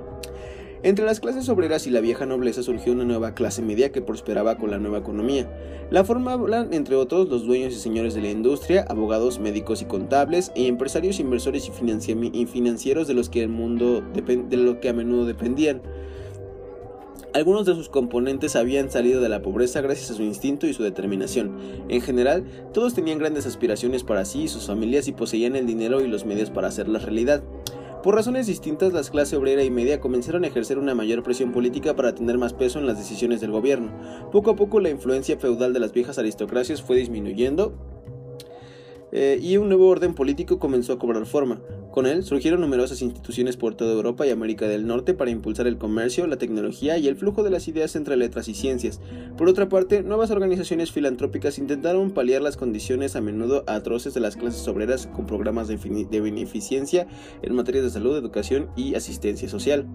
Entre 0.82 1.04
las 1.04 1.20
clases 1.20 1.50
obreras 1.50 1.88
y 1.88 1.90
la 1.90 2.00
vieja 2.00 2.26
nobleza 2.26 2.64
surgió 2.64 2.94
una 2.94 3.04
nueva 3.04 3.34
clase 3.34 3.62
media 3.62 3.92
que 3.92 4.02
prosperaba 4.02 4.58
con 4.58 4.72
la 4.72 4.78
nueva 4.78 5.00
economía. 5.00 5.46
La 5.92 6.06
formaban, 6.06 6.74
entre 6.74 6.96
otros, 6.96 7.28
los 7.28 7.46
dueños 7.46 7.74
y 7.74 7.78
señores 7.78 8.14
de 8.14 8.22
la 8.22 8.30
industria, 8.30 8.86
abogados, 8.88 9.40
médicos 9.40 9.82
y 9.82 9.86
contables, 9.86 10.54
y 10.56 10.68
empresarios, 10.68 11.20
inversores 11.20 11.68
y, 11.68 12.46
financieros 12.46 13.08
de 13.08 13.14
los 13.14 13.30
que 13.30 13.44
el 13.44 13.50
mundo 13.50 14.02
de 14.02 14.58
lo 14.58 14.80
que 14.80 14.88
a 14.88 14.94
menudo 14.94 15.26
dependían. 15.26 15.82
Algunos 17.34 17.66
de 17.66 17.76
sus 17.76 17.90
componentes 17.90 18.56
habían 18.56 18.90
salido 18.90 19.22
de 19.22 19.30
la 19.30 19.44
pobreza 19.44 19.82
gracias 19.82 20.10
a 20.10 20.14
su 20.16 20.24
instinto 20.24 20.66
y 20.66 20.74
su 20.74 20.82
determinación. 20.82 21.58
En 21.88 22.02
general, 22.02 22.44
todos 22.74 22.96
tenían 22.96 23.20
grandes 23.20 23.46
aspiraciones 23.46 24.04
para 24.04 24.26
sí 24.26 24.44
y 24.44 24.48
sus 24.48 24.66
familias 24.66 25.08
y 25.08 25.12
poseían 25.12 25.56
el 25.56 25.68
dinero 25.68 26.02
y 26.02 26.08
los 26.08 26.26
medios 26.26 26.50
para 26.50 26.70
hacerlas 26.70 27.04
realidad. 27.04 27.44
Por 28.04 28.16
razones 28.16 28.48
distintas, 28.48 28.94
las 28.94 29.10
clases 29.10 29.38
obrera 29.38 29.62
y 29.62 29.70
media 29.70 30.00
comenzaron 30.00 30.46
a 30.46 30.48
ejercer 30.48 30.78
una 30.78 30.96
mayor 30.96 31.22
presión 31.22 31.52
política 31.52 31.98
para 31.98 32.16
tener 32.16 32.38
más 32.38 32.54
peso 32.54 32.80
en 32.80 32.88
las 32.88 32.98
decisiones 32.98 33.42
del 33.42 33.52
gobierno. 33.52 33.92
Poco 34.32 34.52
a 34.52 34.56
poco 34.56 34.80
la 34.80 34.90
influencia 34.90 35.38
feudal 35.38 35.74
de 35.74 35.82
las 35.82 35.92
viejas 35.92 36.18
aristocracias 36.18 36.82
fue 36.82 36.96
disminuyendo 36.96 37.74
eh, 39.12 39.40
y 39.42 39.58
un 39.58 39.70
nuevo 39.70 39.88
orden 39.88 40.14
político 40.14 40.60
comenzó 40.60 40.94
a 40.94 41.00
cobrar 41.00 41.26
forma. 41.26 41.62
Con 41.92 42.06
él 42.06 42.24
surgieron 42.24 42.62
numerosas 42.62 43.02
instituciones 43.02 43.58
por 43.58 43.74
toda 43.74 43.94
Europa 43.94 44.26
y 44.26 44.30
América 44.30 44.68
del 44.68 44.86
Norte 44.86 45.14
para 45.14 45.32
impulsar 45.32 45.68
el 45.68 45.78
comercio, 45.78 46.28
la 46.28 46.38
tecnología 46.38 46.98
y 46.98 47.08
el 47.08 47.16
flujo 47.16 47.44
de 47.44 47.50
las 47.50 47.68
ideas 47.68 47.96
entre 47.96 48.16
letras 48.16 48.48
y 48.48 48.54
ciencias. 48.54 49.02
Por 49.38 49.50
otra 49.50 49.70
parte, 49.70 50.04
nuevas 50.04 50.32
organizaciones 50.32 50.92
filantrópicas 50.92 51.58
intentaron 51.58 52.12
paliar 52.12 52.42
las 52.42 52.58
condiciones 52.58 53.16
a 53.16 53.22
menudo 53.22 53.64
atroces 53.68 54.14
de 54.14 54.20
las 54.20 54.36
clases 54.36 54.68
obreras 54.68 55.08
con 55.08 55.26
programas 55.26 55.68
de, 55.68 55.78
de 55.78 56.22
beneficencia 56.22 57.08
en 57.42 57.56
materia 57.56 57.82
de 57.82 57.90
salud, 57.90 58.16
educación 58.16 58.70
y 58.76 58.96
asistencia 58.96 59.50
social. 59.50 59.88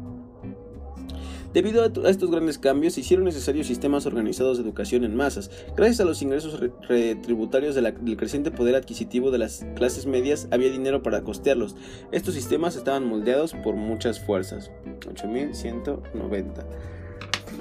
Debido 1.55 1.85
a, 1.85 2.11
estos 2.11 2.33
grandes 2.33 2.59
cambios, 2.59 2.95
se 2.95 3.01
hicieron 3.01 3.25
necesarios 3.25 3.69
sistemas 3.69 4.07
organizados 4.07 4.59
de 4.59 4.64
educación 4.64 5.05
en 5.05 5.14
masas. 5.14 5.53
Gracias 5.77 6.01
a 6.01 6.05
los 6.05 6.21
ingresos 6.21 6.61
retributarios 6.88 7.77
del 7.77 8.17
creciente 8.17 8.51
poder 8.51 8.75
adquisitivo 8.75 9.31
de 9.31 9.38
las 9.38 9.64
clases 9.77 10.05
medias, 10.05 10.49
había 10.51 10.69
dinero 10.69 11.05
para 11.05 11.23
costearlos. 11.23 11.77
Estos 12.11 12.35
sistemas 12.35 12.75
estaban 12.75 13.07
moldeados 13.07 13.55
por 13.55 13.77
muchas 13.77 14.19
fuerzas. 14.19 14.73
8190. 15.09 16.67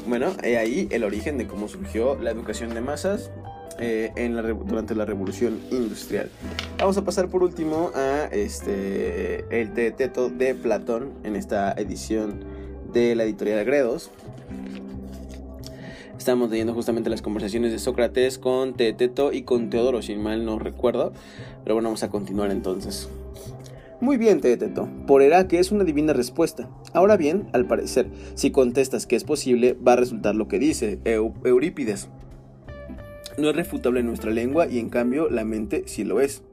Bueno, 0.08 0.36
he 0.42 0.58
ahí 0.58 0.88
el 0.90 1.04
origen 1.04 1.38
de 1.38 1.46
cómo 1.46 1.68
surgió 1.68 2.16
la 2.16 2.32
educación 2.32 2.74
de 2.74 2.82
masas 2.82 3.30
eh, 3.80 4.12
durante 4.66 4.96
la 4.96 5.06
revolución 5.06 5.60
industrial. 5.70 6.32
Vamos 6.80 6.98
a 6.98 7.06
pasar 7.06 7.30
por 7.30 7.44
último 7.44 7.92
a 7.94 8.26
este 8.32 9.46
el 9.62 9.72
teto 9.74 10.30
de 10.30 10.56
Platón 10.56 11.12
en 11.24 11.36
esta 11.36 11.74
edición 11.74 12.53
de 12.94 13.16
la 13.16 13.24
editorial 13.24 13.66
Gredos. 13.66 14.12
Estamos 16.18 16.50
leyendo 16.50 16.74
justamente 16.74 17.10
las 17.10 17.22
conversaciones 17.22 17.72
de 17.72 17.80
Sócrates 17.80 18.38
con 18.38 18.76
Teteto 18.76 19.34
y 19.34 19.42
con 19.42 19.70
Teodoro, 19.70 20.02
si 20.02 20.16
mal 20.16 20.46
no 20.46 20.60
recuerdo. 20.60 21.12
Pero 21.64 21.76
bueno, 21.76 21.90
vamos 21.90 22.04
a 22.04 22.10
continuar 22.10 22.52
entonces. 22.52 23.10
Muy 24.00 24.18
bien, 24.18 24.40
Teteto. 24.40 24.88
Por 25.08 25.22
que 25.48 25.60
es 25.60 25.72
una 25.72 25.84
divina 25.84 26.14
respuesta. 26.14 26.70
Ahora 26.94 27.18
bien, 27.18 27.48
al 27.52 27.66
parecer, 27.66 28.08
si 28.36 28.52
contestas 28.52 29.08
que 29.08 29.16
es 29.16 29.24
posible, 29.24 29.74
va 29.86 29.94
a 29.94 29.98
resultar 29.98 30.36
lo 30.36 30.48
que 30.48 30.60
dice 30.60 31.00
Eurípides. 31.04 32.10
No 33.38 33.50
es 33.50 33.56
refutable 33.56 34.02
en 34.02 34.06
nuestra 34.06 34.32
lengua 34.32 34.68
y 34.68 34.80
en 34.80 34.90
cambio 34.90 35.30
la 35.30 35.44
mente 35.44 35.84
sí 35.88 36.04
lo 36.04 36.22
es. 36.22 36.44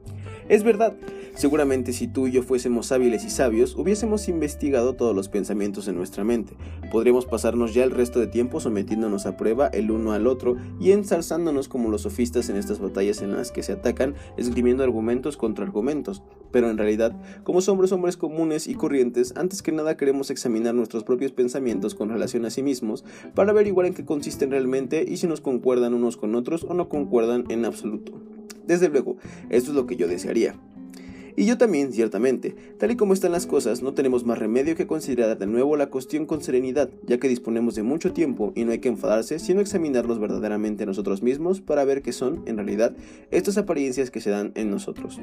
Es 0.48 0.64
verdad, 0.64 0.94
Seguramente 1.34 1.92
si 1.92 2.08
tú 2.08 2.26
y 2.26 2.32
yo 2.32 2.42
fuésemos 2.42 2.92
hábiles 2.92 3.24
y 3.24 3.30
sabios, 3.30 3.76
hubiésemos 3.76 4.28
investigado 4.28 4.94
todos 4.94 5.14
los 5.14 5.28
pensamientos 5.28 5.88
en 5.88 5.96
nuestra 5.96 6.24
mente. 6.24 6.54
Podríamos 6.90 7.26
pasarnos 7.26 7.72
ya 7.74 7.84
el 7.84 7.90
resto 7.90 8.20
de 8.20 8.26
tiempo 8.26 8.60
sometiéndonos 8.60 9.26
a 9.26 9.36
prueba 9.36 9.68
el 9.68 9.90
uno 9.90 10.12
al 10.12 10.26
otro 10.26 10.56
y 10.80 10.92
ensalzándonos 10.92 11.68
como 11.68 11.90
los 11.90 12.02
sofistas 12.02 12.48
en 12.48 12.56
estas 12.56 12.80
batallas 12.80 13.22
en 13.22 13.32
las 13.32 13.52
que 13.52 13.62
se 13.62 13.72
atacan, 13.72 14.14
esgrimiendo 14.36 14.82
argumentos 14.82 15.36
contra 15.36 15.64
argumentos. 15.64 16.22
Pero 16.50 16.68
en 16.68 16.78
realidad, 16.78 17.16
como 17.44 17.60
somos 17.60 17.92
hombres 17.92 18.16
comunes 18.16 18.66
y 18.66 18.74
corrientes, 18.74 19.32
antes 19.36 19.62
que 19.62 19.72
nada 19.72 19.96
queremos 19.96 20.30
examinar 20.30 20.74
nuestros 20.74 21.04
propios 21.04 21.32
pensamientos 21.32 21.94
con 21.94 22.08
relación 22.08 22.44
a 22.44 22.50
sí 22.50 22.62
mismos 22.62 23.04
para 23.34 23.52
averiguar 23.52 23.86
en 23.86 23.94
qué 23.94 24.04
consisten 24.04 24.50
realmente 24.50 25.04
y 25.08 25.16
si 25.16 25.26
nos 25.26 25.40
concuerdan 25.40 25.94
unos 25.94 26.16
con 26.16 26.34
otros 26.34 26.64
o 26.64 26.74
no 26.74 26.88
concuerdan 26.88 27.44
en 27.48 27.64
absoluto. 27.64 28.20
Desde 28.66 28.88
luego, 28.88 29.16
esto 29.48 29.70
es 29.70 29.76
lo 29.76 29.86
que 29.86 29.96
yo 29.96 30.06
desearía. 30.06 30.54
Y 31.40 31.46
yo 31.46 31.57
también, 31.57 31.90
ciertamente. 31.90 32.55
Tal 32.76 32.90
y 32.90 32.96
como 32.96 33.14
están 33.14 33.33
las 33.33 33.46
cosas, 33.46 33.81
no 33.81 33.94
tenemos 33.94 34.26
más 34.26 34.38
remedio 34.38 34.76
que 34.76 34.87
considerar 34.87 35.38
de 35.38 35.46
nuevo 35.46 35.74
la 35.79 35.88
cuestión 35.88 36.26
con 36.26 36.42
serenidad, 36.42 36.90
ya 37.07 37.16
que 37.16 37.31
disponemos 37.31 37.74
de 37.74 37.83
mucho 37.83 38.12
tiempo 38.12 38.53
y 38.55 38.66
no 38.66 38.72
hay 38.72 38.81
que 38.81 38.90
enfadarse, 38.90 39.38
sino 39.38 39.62
examinarlos 39.62 40.18
verdaderamente 40.18 40.85
nosotros 40.85 41.22
mismos 41.22 41.62
para 41.62 41.83
ver 41.87 42.03
qué 42.03 42.12
son, 42.12 42.42
en 42.44 42.57
realidad, 42.57 42.94
estas 43.31 43.57
apariencias 43.57 44.11
que 44.11 44.20
se 44.20 44.29
dan 44.29 44.53
en 44.55 44.70
nosotros. 44.70 45.18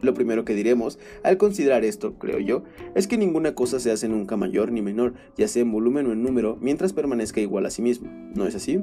Lo 0.00 0.14
primero 0.14 0.46
que 0.46 0.54
diremos, 0.54 0.98
al 1.22 1.36
considerar 1.36 1.84
esto, 1.84 2.14
creo 2.14 2.38
yo, 2.38 2.62
es 2.94 3.06
que 3.06 3.18
ninguna 3.18 3.54
cosa 3.54 3.80
se 3.80 3.90
hace 3.90 4.08
nunca 4.08 4.38
mayor 4.38 4.72
ni 4.72 4.80
menor, 4.80 5.12
ya 5.36 5.46
sea 5.46 5.60
en 5.60 5.72
volumen 5.72 6.06
o 6.06 6.12
en 6.12 6.22
número, 6.22 6.56
mientras 6.62 6.94
permanezca 6.94 7.42
igual 7.42 7.66
a 7.66 7.70
sí 7.70 7.82
mismo. 7.82 8.10
¿No 8.34 8.46
es 8.46 8.54
así? 8.54 8.80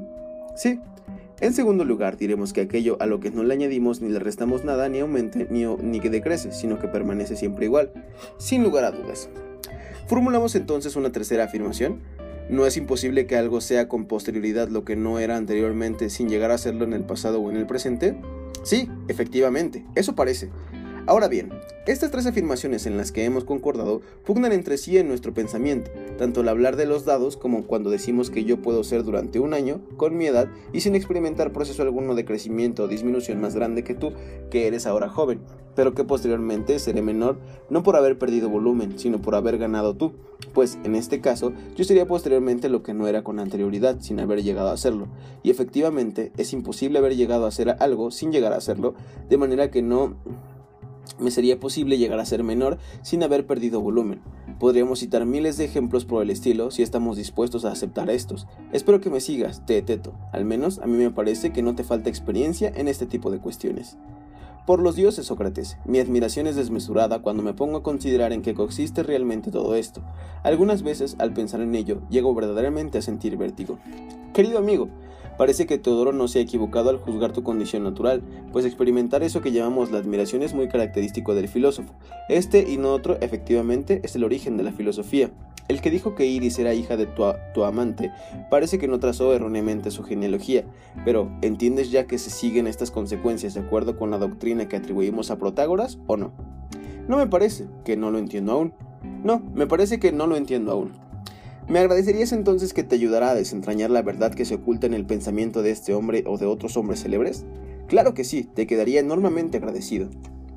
Sí, 0.54 0.78
en 1.40 1.52
segundo 1.52 1.84
lugar, 1.84 2.16
diremos 2.16 2.52
que 2.52 2.62
aquello 2.62 2.96
a 3.00 3.06
lo 3.06 3.20
que 3.20 3.30
no 3.30 3.44
le 3.44 3.54
añadimos 3.54 4.00
ni 4.00 4.08
le 4.08 4.18
restamos 4.18 4.64
nada 4.64 4.88
ni 4.88 4.98
aumente 4.98 5.46
ni, 5.50 6.00
que 6.00 6.10
decrece, 6.10 6.52
sino 6.52 6.78
que 6.78 6.88
permanece 6.88 7.36
siempre 7.36 7.66
igual, 7.66 7.92
sin 8.38 8.62
lugar 8.62 8.84
a 8.84 8.90
dudas. 8.90 9.28
Formulamos 10.08 10.54
entonces 10.54 10.96
una 10.96 11.12
tercera 11.12 11.44
afirmación. 11.44 12.00
¿No 12.48 12.66
es 12.66 12.78
imposible 12.78 13.26
que 13.26 13.36
algo 13.36 13.60
sea 13.60 13.88
con 13.88 14.06
posterioridad 14.06 14.68
lo 14.68 14.84
que 14.84 14.96
no 14.96 15.18
era 15.18 15.36
anteriormente 15.36 16.08
sin 16.08 16.30
llegar 16.30 16.50
a 16.50 16.56
serlo 16.56 16.84
en 16.84 16.94
el 16.94 17.04
pasado 17.04 17.40
o 17.40 17.50
en 17.50 17.56
el 17.56 17.66
presente? 17.66 18.18
Sí, 18.62 18.88
efectivamente, 19.06 19.84
eso 19.94 20.14
parece. 20.14 20.50
Ahora 21.08 21.26
bien, 21.26 21.48
estas 21.86 22.10
tres 22.10 22.26
afirmaciones 22.26 22.84
en 22.84 22.98
las 22.98 23.12
que 23.12 23.24
hemos 23.24 23.44
concordado 23.44 24.02
pugnan 24.26 24.52
entre 24.52 24.76
sí 24.76 24.98
en 24.98 25.08
nuestro 25.08 25.32
pensamiento, 25.32 25.90
tanto 26.18 26.42
al 26.42 26.48
hablar 26.50 26.76
de 26.76 26.84
los 26.84 27.06
dados 27.06 27.38
como 27.38 27.66
cuando 27.66 27.88
decimos 27.88 28.28
que 28.28 28.44
yo 28.44 28.60
puedo 28.60 28.84
ser 28.84 29.04
durante 29.04 29.40
un 29.40 29.54
año, 29.54 29.80
con 29.96 30.18
mi 30.18 30.26
edad 30.26 30.48
y 30.74 30.82
sin 30.82 30.94
experimentar 30.94 31.50
proceso 31.50 31.82
alguno 31.82 32.14
de 32.14 32.26
crecimiento 32.26 32.84
o 32.84 32.88
disminución 32.88 33.40
más 33.40 33.54
grande 33.54 33.84
que 33.84 33.94
tú, 33.94 34.12
que 34.50 34.66
eres 34.66 34.86
ahora 34.86 35.08
joven, 35.08 35.40
pero 35.74 35.94
que 35.94 36.04
posteriormente 36.04 36.78
seré 36.78 37.00
menor, 37.00 37.38
no 37.70 37.82
por 37.82 37.96
haber 37.96 38.18
perdido 38.18 38.50
volumen, 38.50 38.98
sino 38.98 39.22
por 39.22 39.34
haber 39.34 39.56
ganado 39.56 39.96
tú, 39.96 40.12
pues 40.52 40.76
en 40.84 40.94
este 40.94 41.22
caso 41.22 41.54
yo 41.74 41.84
sería 41.84 42.06
posteriormente 42.06 42.68
lo 42.68 42.82
que 42.82 42.92
no 42.92 43.08
era 43.08 43.24
con 43.24 43.38
anterioridad, 43.38 43.98
sin 44.00 44.20
haber 44.20 44.42
llegado 44.42 44.68
a 44.68 44.74
hacerlo, 44.74 45.08
y 45.42 45.48
efectivamente 45.48 46.32
es 46.36 46.52
imposible 46.52 46.98
haber 46.98 47.16
llegado 47.16 47.46
a 47.46 47.48
hacer 47.48 47.76
algo 47.80 48.10
sin 48.10 48.30
llegar 48.30 48.52
a 48.52 48.56
hacerlo, 48.56 48.94
de 49.30 49.38
manera 49.38 49.70
que 49.70 49.80
no 49.80 50.16
me 51.18 51.30
sería 51.30 51.60
posible 51.60 51.98
llegar 51.98 52.20
a 52.20 52.24
ser 52.24 52.44
menor 52.44 52.78
sin 53.02 53.22
haber 53.22 53.46
perdido 53.46 53.80
volumen. 53.80 54.20
Podríamos 54.58 55.00
citar 55.00 55.24
miles 55.24 55.56
de 55.56 55.64
ejemplos 55.64 56.04
por 56.04 56.22
el 56.22 56.30
estilo 56.30 56.70
si 56.70 56.82
estamos 56.82 57.16
dispuestos 57.16 57.64
a 57.64 57.72
aceptar 57.72 58.10
estos. 58.10 58.46
Espero 58.72 59.00
que 59.00 59.10
me 59.10 59.20
sigas, 59.20 59.64
te 59.66 59.80
teto. 59.82 60.14
Al 60.32 60.44
menos 60.44 60.78
a 60.78 60.86
mí 60.86 60.96
me 60.96 61.10
parece 61.10 61.52
que 61.52 61.62
no 61.62 61.74
te 61.74 61.84
falta 61.84 62.08
experiencia 62.08 62.72
en 62.74 62.88
este 62.88 63.06
tipo 63.06 63.30
de 63.30 63.38
cuestiones. 63.38 63.96
Por 64.68 64.80
los 64.82 64.96
dioses, 64.96 65.24
Sócrates, 65.24 65.78
mi 65.86 65.98
admiración 65.98 66.46
es 66.46 66.54
desmesurada 66.54 67.22
cuando 67.22 67.42
me 67.42 67.54
pongo 67.54 67.78
a 67.78 67.82
considerar 67.82 68.34
en 68.34 68.42
qué 68.42 68.52
consiste 68.52 69.02
realmente 69.02 69.50
todo 69.50 69.74
esto. 69.74 70.02
Algunas 70.42 70.82
veces, 70.82 71.16
al 71.18 71.32
pensar 71.32 71.62
en 71.62 71.74
ello, 71.74 72.02
llego 72.10 72.34
verdaderamente 72.34 72.98
a 72.98 73.02
sentir 73.02 73.38
vértigo. 73.38 73.78
Querido 74.34 74.58
amigo, 74.58 74.90
Parece 75.38 75.66
que 75.66 75.78
Teodoro 75.78 76.12
no 76.12 76.26
se 76.26 76.40
ha 76.40 76.42
equivocado 76.42 76.90
al 76.90 76.98
juzgar 76.98 77.32
tu 77.32 77.44
condición 77.44 77.84
natural, 77.84 78.22
pues 78.52 78.66
experimentar 78.66 79.22
eso 79.22 79.40
que 79.40 79.52
llamamos 79.52 79.92
la 79.92 79.98
admiración 79.98 80.42
es 80.42 80.52
muy 80.52 80.66
característico 80.68 81.36
del 81.36 81.46
filósofo. 81.46 81.94
Este 82.28 82.68
y 82.68 82.76
no 82.76 82.92
otro, 82.92 83.16
efectivamente, 83.20 84.00
es 84.02 84.16
el 84.16 84.24
origen 84.24 84.56
de 84.56 84.64
la 84.64 84.72
filosofía. 84.72 85.30
El 85.68 85.80
que 85.80 85.90
dijo 85.90 86.16
que 86.16 86.26
Iris 86.26 86.58
era 86.58 86.74
hija 86.74 86.96
de 86.96 87.06
tu, 87.06 87.22
tu, 87.54 87.64
amante 87.64 88.10
parece 88.50 88.78
que 88.78 88.88
no 88.88 88.98
trazó 88.98 89.32
erróneamente 89.32 89.90
su 89.90 90.02
genealogía, 90.02 90.64
pero 91.04 91.30
¿entiendes 91.42 91.90
ya 91.90 92.06
que 92.06 92.18
se 92.18 92.30
siguen 92.30 92.66
estas 92.66 92.90
consecuencias 92.90 93.54
de 93.54 93.60
acuerdo 93.60 93.96
con 93.96 94.10
la 94.10 94.18
doctrina 94.18 94.66
que 94.66 94.76
atribuimos 94.76 95.30
a 95.30 95.38
Protágoras 95.38 95.98
o 96.06 96.16
no? 96.16 96.32
No 97.06 97.16
me 97.16 97.26
parece, 97.26 97.66
que 97.84 97.96
no 97.96 98.10
lo 98.10 98.18
entiendo 98.18 98.52
aún. 98.52 98.74
No, 99.22 99.40
me 99.54 99.66
parece 99.66 100.00
que 100.00 100.10
no 100.10 100.26
lo 100.26 100.36
entiendo 100.36 100.72
aún. 100.72 101.07
¿Me 101.68 101.80
agradecerías 101.80 102.32
entonces 102.32 102.72
que 102.72 102.82
te 102.82 102.94
ayudara 102.94 103.30
a 103.30 103.34
desentrañar 103.34 103.90
la 103.90 104.00
verdad 104.00 104.32
que 104.32 104.46
se 104.46 104.54
oculta 104.54 104.86
en 104.86 104.94
el 104.94 105.04
pensamiento 105.04 105.62
de 105.62 105.70
este 105.70 105.92
hombre 105.92 106.24
o 106.26 106.38
de 106.38 106.46
otros 106.46 106.78
hombres 106.78 107.02
célebres? 107.02 107.44
Claro 107.88 108.14
que 108.14 108.24
sí, 108.24 108.42
te 108.42 108.66
quedaría 108.66 109.00
enormemente 109.00 109.58
agradecido. 109.58 110.08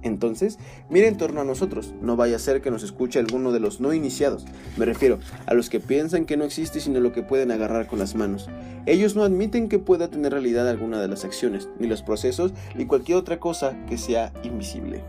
Entonces, 0.04 0.58
mira 0.90 1.10
en 1.10 1.18
torno 1.18 1.42
a 1.42 1.44
nosotros, 1.44 1.94
no 2.02 2.16
vaya 2.16 2.38
a 2.38 2.40
ser 2.40 2.62
que 2.62 2.72
nos 2.72 2.84
escuche 2.84 3.20
alguno 3.20 3.52
de 3.52 3.60
los 3.60 3.82
no 3.82 3.94
iniciados, 3.94 4.46
me 4.78 4.86
refiero 4.86 5.20
a 5.46 5.54
los 5.54 5.70
que 5.70 5.82
piensan 5.82 6.26
que 6.26 6.38
no 6.38 6.46
existe 6.46 6.80
sino 6.80 7.02
lo 7.02 7.12
que 7.12 7.24
pueden 7.24 7.52
agarrar 7.52 7.88
con 7.88 8.00
las 8.00 8.16
manos. 8.16 8.50
Ellos 8.86 9.14
no 9.14 9.24
admiten 9.24 9.68
que 9.68 9.80
pueda 9.80 10.08
tener 10.10 10.32
realidad 10.32 10.70
alguna 10.70 11.02
de 11.02 11.10
las 11.10 11.26
acciones, 11.26 11.68
ni 11.78 11.88
los 11.88 12.04
procesos, 12.04 12.54
ni 12.74 12.86
cualquier 12.86 13.18
otra 13.18 13.38
cosa 13.38 13.78
que 13.86 13.98
sea 13.98 14.32
invisible. 14.44 15.04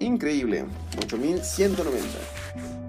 Increíble, 0.00 0.64
8190. 1.04 2.81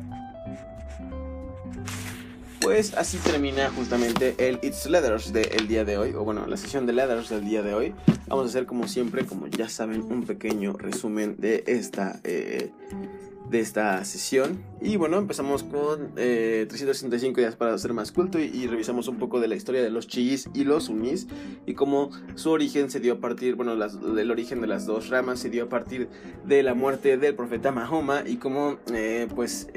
Pues 2.63 2.93
así 2.93 3.17
termina 3.17 3.69
justamente 3.69 4.35
el 4.37 4.59
It's 4.61 4.89
Letters 4.89 5.33
del 5.33 5.67
día 5.67 5.83
de 5.83 5.97
hoy, 5.97 6.13
o 6.13 6.23
bueno, 6.23 6.47
la 6.47 6.55
sesión 6.55 6.85
de 6.85 6.93
Letters 6.93 7.29
del 7.29 7.43
día 7.43 7.61
de 7.61 7.73
hoy. 7.73 7.93
Vamos 8.27 8.45
a 8.45 8.49
hacer 8.49 8.65
como 8.65 8.87
siempre, 8.87 9.25
como 9.25 9.47
ya 9.47 9.67
saben, 9.67 10.01
un 10.01 10.23
pequeño 10.23 10.73
resumen 10.73 11.35
de 11.37 11.65
esta, 11.67 12.21
eh, 12.23 12.71
de 13.49 13.59
esta 13.59 14.03
sesión. 14.05 14.63
Y 14.81 14.95
bueno, 14.95 15.17
empezamos 15.17 15.63
con 15.63 16.15
365 16.15 17.37
eh, 17.37 17.43
días 17.43 17.55
para 17.57 17.77
ser 17.77 17.93
más 17.93 18.13
culto 18.13 18.39
y, 18.39 18.65
revisamos 18.67 19.09
un 19.09 19.17
poco 19.17 19.41
de 19.41 19.49
la 19.49 19.55
historia 19.55 19.83
de 19.83 19.89
los 19.89 20.07
chiís 20.07 20.49
y 20.53 20.63
los 20.63 20.85
sunís 20.85 21.27
y 21.65 21.73
cómo 21.73 22.11
su 22.35 22.49
origen 22.49 22.89
se 22.89 23.01
dio 23.01 23.13
a 23.13 23.19
partir, 23.19 23.55
bueno, 23.55 23.73
el 23.73 24.31
origen 24.31 24.61
de 24.61 24.67
las 24.67 24.85
dos 24.85 25.09
ramas 25.09 25.39
se 25.39 25.49
dio 25.49 25.65
a 25.65 25.69
partir 25.69 26.07
de 26.45 26.63
la 26.63 26.73
muerte 26.73 27.17
del 27.17 27.35
profeta 27.35 27.73
Mahoma 27.73 28.23
y 28.25 28.37
cómo, 28.37 28.77
eh, 28.93 29.27
pues, 29.35 29.67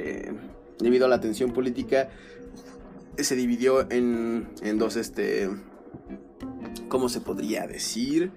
debido 0.79 1.07
a 1.07 1.09
la 1.09 1.21
tensión 1.21 1.53
política, 1.53 2.11
se 3.25 3.37
dividió 3.37 3.91
en, 3.91 4.49
en 4.63 4.79
dos, 4.79 4.97
este, 4.97 5.49
¿cómo 6.89 7.09
se 7.09 7.21
podría 7.21 7.67
decir? 7.67 8.33